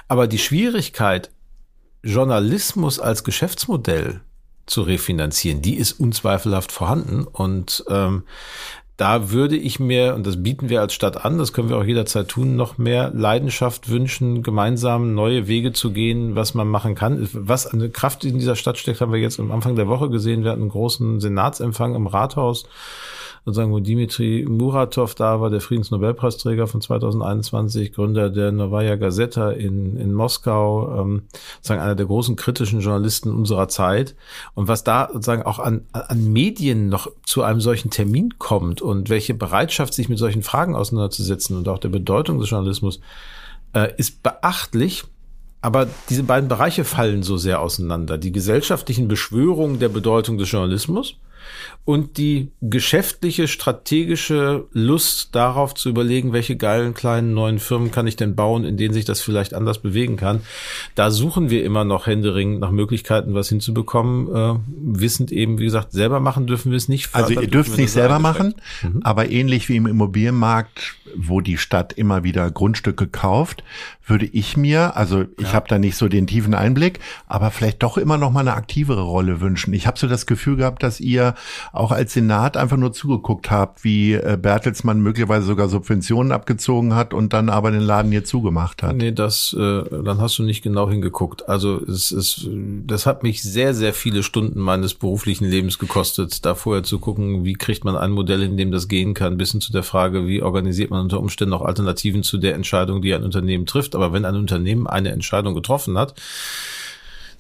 [0.09, 1.31] Aber die Schwierigkeit,
[2.03, 4.21] Journalismus als Geschäftsmodell
[4.67, 7.25] zu refinanzieren, die ist unzweifelhaft vorhanden.
[7.25, 8.25] Und ähm,
[8.97, 11.85] da würde ich mir, und das bieten wir als Stadt an, das können wir auch
[11.85, 17.29] jederzeit tun, noch mehr Leidenschaft wünschen, gemeinsam neue Wege zu gehen, was man machen kann.
[17.33, 20.45] Was eine Kraft in dieser Stadt steckt, haben wir jetzt am Anfang der Woche gesehen.
[20.45, 22.67] Wir hatten einen großen Senatsempfang im Rathaus
[23.45, 29.97] sozusagen, wo Dimitri Muratov da war, der Friedensnobelpreisträger von 2021, Gründer der Novaya Gazeta in,
[29.97, 31.23] in Moskau, ähm,
[31.57, 34.15] sozusagen einer der großen kritischen Journalisten unserer Zeit.
[34.55, 39.09] Und was da sozusagen auch an, an Medien noch zu einem solchen Termin kommt und
[39.09, 43.01] welche Bereitschaft, sich mit solchen Fragen auseinanderzusetzen und auch der Bedeutung des Journalismus,
[43.75, 45.05] äh, ist beachtlich.
[45.61, 48.19] Aber diese beiden Bereiche fallen so sehr auseinander.
[48.19, 51.17] Die gesellschaftlichen Beschwörungen der Bedeutung des Journalismus
[51.85, 58.17] und die geschäftliche, strategische Lust darauf zu überlegen, welche geilen kleinen neuen Firmen kann ich
[58.17, 60.41] denn bauen, in denen sich das vielleicht anders bewegen kann.
[60.95, 64.35] Da suchen wir immer noch händeringend nach Möglichkeiten, was hinzubekommen.
[64.35, 67.15] Äh, wissend eben, wie gesagt, selber machen dürfen wir es nicht.
[67.15, 69.01] Also ihr dürft es nicht selber machen, mhm.
[69.03, 73.63] aber ähnlich wie im Immobilienmarkt, wo die Stadt immer wieder Grundstücke kauft,
[74.07, 75.53] würde ich mir, also ich ja.
[75.53, 79.03] habe da nicht so den tiefen Einblick, aber vielleicht doch immer noch mal eine aktivere
[79.03, 79.73] Rolle wünschen.
[79.75, 81.34] Ich habe so das Gefühl gehabt, dass ihr
[81.73, 87.15] auch als Senat einfach nur zugeguckt habt, wie äh, Bertelsmann möglicherweise sogar Subventionen abgezogen hat
[87.15, 88.97] und dann aber den Laden hier zugemacht hat.
[88.97, 91.49] Nee, das, äh, dann hast du nicht genau hingeguckt.
[91.49, 92.49] Also es ist,
[92.87, 97.45] das hat mich sehr, sehr viele Stunden meines beruflichen Lebens gekostet, da vorher zu gucken,
[97.45, 100.27] wie kriegt man ein Modell, in dem das gehen kann, bis hin zu der Frage,
[100.27, 103.95] wie organisiert man unter Umständen auch Alternativen zu der Entscheidung, die ein Unternehmen trifft.
[103.95, 106.15] Aber wenn ein Unternehmen eine Entscheidung getroffen hat,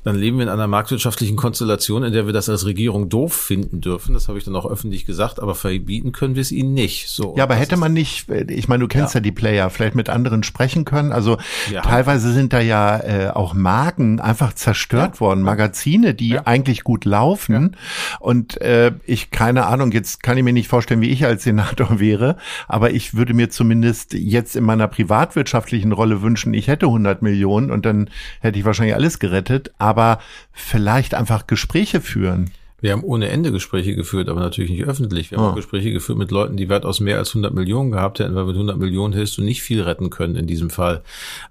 [0.04, 3.80] dann leben wir in einer marktwirtschaftlichen Konstellation, in der wir das als Regierung doof finden
[3.80, 4.12] dürfen.
[4.12, 7.08] Das habe ich dann auch öffentlich gesagt, aber verbieten können wir es ihnen nicht.
[7.08, 7.34] So.
[7.36, 9.18] Ja, aber hätte man nicht, ich meine, du kennst ja.
[9.18, 11.10] ja, die Player, vielleicht mit anderen sprechen können.
[11.10, 11.38] Also
[11.72, 11.80] ja.
[11.80, 15.20] teilweise sind da ja äh, auch Marken einfach zerstört ja.
[15.20, 17.76] worden, Magazine, die eigentlich gut laufen.
[18.20, 21.98] Und äh, ich, keine Ahnung, jetzt kann ich mir nicht vorstellen, wie ich als Senator
[21.98, 22.36] wäre,
[22.68, 27.70] aber ich würde mir zumindest jetzt in meiner privatwirtschaftlichen Rolle wünschen, ich hätte 100 Millionen
[27.70, 29.72] und dann hätte ich wahrscheinlich alles gerettet.
[29.78, 30.18] Aber aber
[30.52, 32.50] vielleicht einfach Gespräche führen.
[32.84, 35.30] Wir haben ohne Ende Gespräche geführt, aber natürlich nicht öffentlich.
[35.30, 35.50] Wir haben oh.
[35.52, 38.56] auch Gespräche geführt mit Leuten, die weitaus mehr als 100 Millionen gehabt hätten, weil mit
[38.56, 41.02] 100 Millionen hättest du nicht viel retten können in diesem Fall.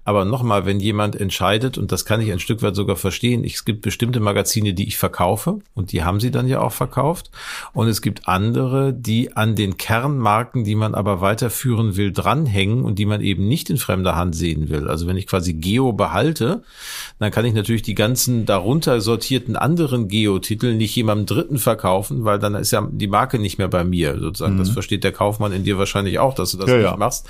[0.04, 3.64] Aber nochmal, wenn jemand entscheidet, und das kann ich ein Stück weit sogar verstehen, es
[3.64, 7.32] gibt bestimmte Magazine, die ich verkaufe, und die haben sie dann ja auch verkauft.
[7.72, 13.00] Und es gibt andere, die an den Kernmarken, die man aber weiterführen will, dranhängen und
[13.00, 14.86] die man eben nicht in fremder Hand sehen will.
[14.86, 16.62] Also wenn ich quasi Geo behalte,
[17.18, 22.38] dann kann ich natürlich die ganzen darunter sortierten anderen Geo-Titel nicht jemandem Dritten verkaufen, weil
[22.38, 24.54] dann ist ja die Marke nicht mehr bei mir sozusagen.
[24.54, 24.58] Mhm.
[24.58, 26.96] Das versteht der Kaufmann in dir wahrscheinlich auch, dass du das ja, nicht ja.
[26.96, 27.28] machst.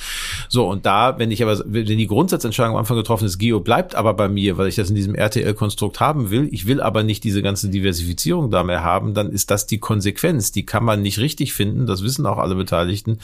[0.48, 3.94] So, und da, wenn ich aber, wenn die Grundsatzentscheidung am Anfang getroffen ist, Geo bleibt
[3.94, 7.24] aber bei mir, weil ich das in diesem RTL-Konstrukt haben will, ich will aber nicht
[7.24, 10.52] diese ganze Diversifizierung da mehr haben, dann ist das die Konsequenz.
[10.52, 13.18] Die kann man nicht richtig finden, das wissen auch alle Beteiligten,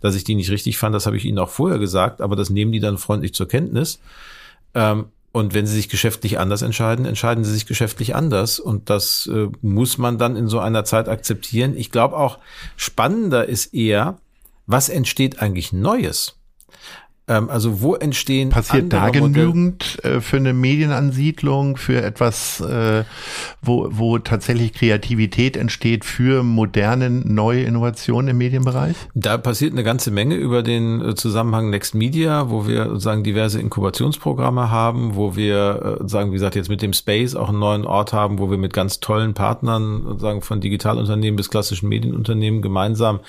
[0.00, 2.50] dass ich die nicht richtig fand, das habe ich ihnen auch vorher gesagt, aber das
[2.50, 4.00] nehmen die dann freundlich zur Kenntnis.
[4.74, 8.60] Ähm, und wenn sie sich geschäftlich anders entscheiden, entscheiden sie sich geschäftlich anders.
[8.60, 11.74] Und das äh, muss man dann in so einer Zeit akzeptieren.
[11.74, 12.38] Ich glaube auch,
[12.76, 14.18] spannender ist eher,
[14.66, 16.36] was entsteht eigentlich Neues?
[17.32, 23.04] Ähm, also wo entstehen passiert da genügend äh, für eine Medienansiedlung, für etwas, äh,
[23.62, 28.96] wo, wo tatsächlich Kreativität entsteht für moderne neue Innovationen im Medienbereich?
[29.14, 33.60] Da passiert eine ganze Menge über den äh, Zusammenhang Next Media, wo wir sozusagen diverse
[33.60, 37.86] Inkubationsprogramme haben, wo wir äh, sagen, wie gesagt, jetzt mit dem Space auch einen neuen
[37.86, 43.20] Ort haben, wo wir mit ganz tollen Partnern sagen von Digitalunternehmen bis klassischen Medienunternehmen gemeinsam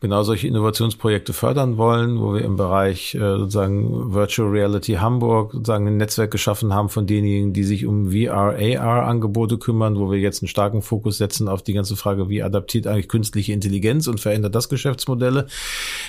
[0.00, 5.86] genau solche Innovationsprojekte fördern wollen, wo wir im Bereich äh, sozusagen Virtual Reality Hamburg sozusagen
[5.86, 10.18] ein Netzwerk geschaffen haben von denjenigen, die sich um VR, AR Angebote kümmern, wo wir
[10.18, 14.20] jetzt einen starken Fokus setzen auf die ganze Frage, wie adaptiert eigentlich künstliche Intelligenz und
[14.20, 15.46] verändert das Geschäftsmodelle.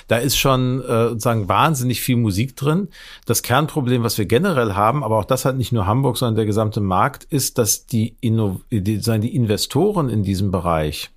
[0.07, 2.89] Da ist schon äh, sozusagen wahnsinnig viel Musik drin.
[3.25, 6.45] Das Kernproblem, was wir generell haben, aber auch das hat nicht nur Hamburg, sondern der
[6.45, 11.11] gesamte Markt, ist, dass die, Inno die, die Investoren in diesem Bereich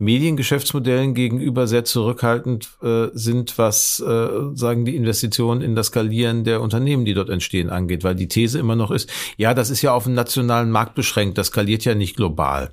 [0.00, 6.62] Mediengeschäftsmodellen gegenüber sehr zurückhaltend äh, sind, was äh, sagen die Investitionen in das Skalieren der
[6.62, 9.92] Unternehmen, die dort entstehen, angeht, weil die These immer noch ist, ja, das ist ja
[9.92, 12.70] auf den nationalen Markt beschränkt, das skaliert ja nicht global.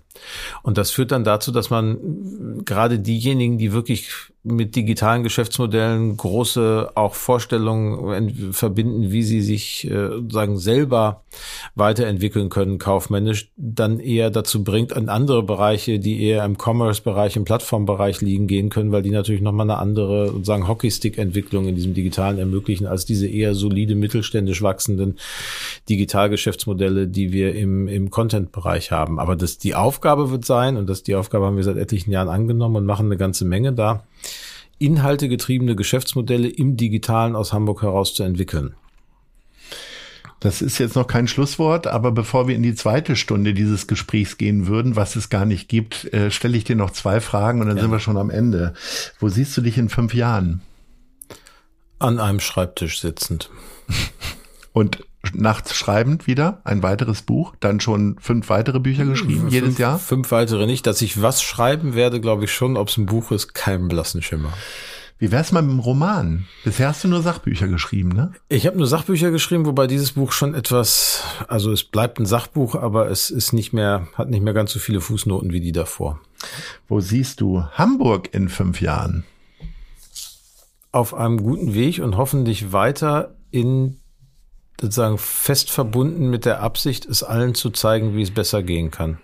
[0.63, 4.09] Und das führt dann dazu, dass man gerade diejenigen, die wirklich
[4.47, 11.23] mit digitalen Geschäftsmodellen große auch Vorstellungen verbinden, wie sie sich äh, sagen selber
[11.75, 17.43] weiterentwickeln können kaufmännisch, dann eher dazu bringt, an andere Bereiche, die eher im Commerce-Bereich, im
[17.43, 22.37] Plattformbereich liegen, gehen können, weil die natürlich nochmal eine andere sozusagen Hockeystick-Entwicklung in diesem Digitalen
[22.37, 25.17] ermöglichen, als diese eher solide mittelständisch wachsenden
[25.89, 29.19] Digitalgeschäftsmodelle, die wir im, im Content-Bereich haben.
[29.19, 32.29] Aber das die Aufgabe wird sein, und das die Aufgabe haben wir seit etlichen Jahren
[32.29, 34.03] angenommen und machen eine ganze Menge da
[34.79, 38.75] inhaltegetriebene Geschäftsmodelle im Digitalen aus Hamburg heraus zu entwickeln.
[40.39, 44.37] Das ist jetzt noch kein Schlusswort, aber bevor wir in die zweite Stunde dieses Gesprächs
[44.37, 47.67] gehen würden, was es gar nicht gibt, äh, stelle ich dir noch zwei Fragen und
[47.67, 47.83] dann ja.
[47.83, 48.73] sind wir schon am Ende.
[49.19, 50.61] Wo siehst du dich in fünf Jahren?
[51.97, 53.49] An einem Schreibtisch sitzend.
[54.73, 59.77] Und nachts schreibend wieder ein weiteres Buch, dann schon fünf weitere Bücher geschrieben fünf, jedes
[59.77, 59.99] Jahr?
[59.99, 60.85] Fünf weitere nicht.
[60.85, 62.77] Dass ich was schreiben werde, glaube ich schon.
[62.77, 64.53] Ob es ein Buch ist, kein blassen Schimmer.
[65.19, 66.45] Wie wär's mal mit dem Roman?
[66.63, 68.33] Bisher hast du nur Sachbücher geschrieben, ne?
[68.49, 72.75] Ich habe nur Sachbücher geschrieben, wobei dieses Buch schon etwas, also es bleibt ein Sachbuch,
[72.75, 76.19] aber es ist nicht mehr, hat nicht mehr ganz so viele Fußnoten wie die davor.
[76.87, 79.23] Wo siehst du Hamburg in fünf Jahren?
[80.91, 83.97] Auf einem guten Weg und hoffentlich weiter in
[84.79, 89.19] sozusagen fest verbunden mit der Absicht, es allen zu zeigen, wie es besser gehen kann.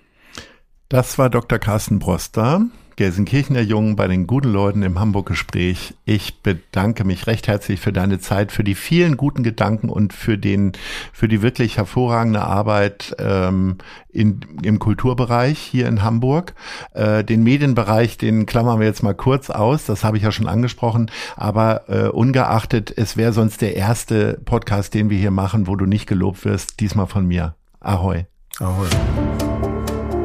[0.89, 1.59] Das war Dr.
[1.59, 2.65] Carsten Broster.
[2.95, 5.95] Gelsenkirchener Jungen bei den guten Leuten im Hamburg-Gespräch.
[6.05, 10.37] Ich bedanke mich recht herzlich für deine Zeit, für die vielen guten Gedanken und für
[10.37, 10.73] den,
[11.11, 13.77] für die wirklich hervorragende Arbeit ähm,
[14.09, 16.53] in, im Kulturbereich hier in Hamburg.
[16.93, 20.47] Äh, den Medienbereich, den klammern wir jetzt mal kurz aus, das habe ich ja schon
[20.47, 25.75] angesprochen, aber äh, ungeachtet, es wäre sonst der erste Podcast, den wir hier machen, wo
[25.75, 27.55] du nicht gelobt wirst, diesmal von mir.
[27.79, 28.25] Ahoi.
[28.59, 28.87] Ahoi.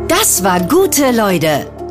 [0.08, 1.77] Das war gute Leute.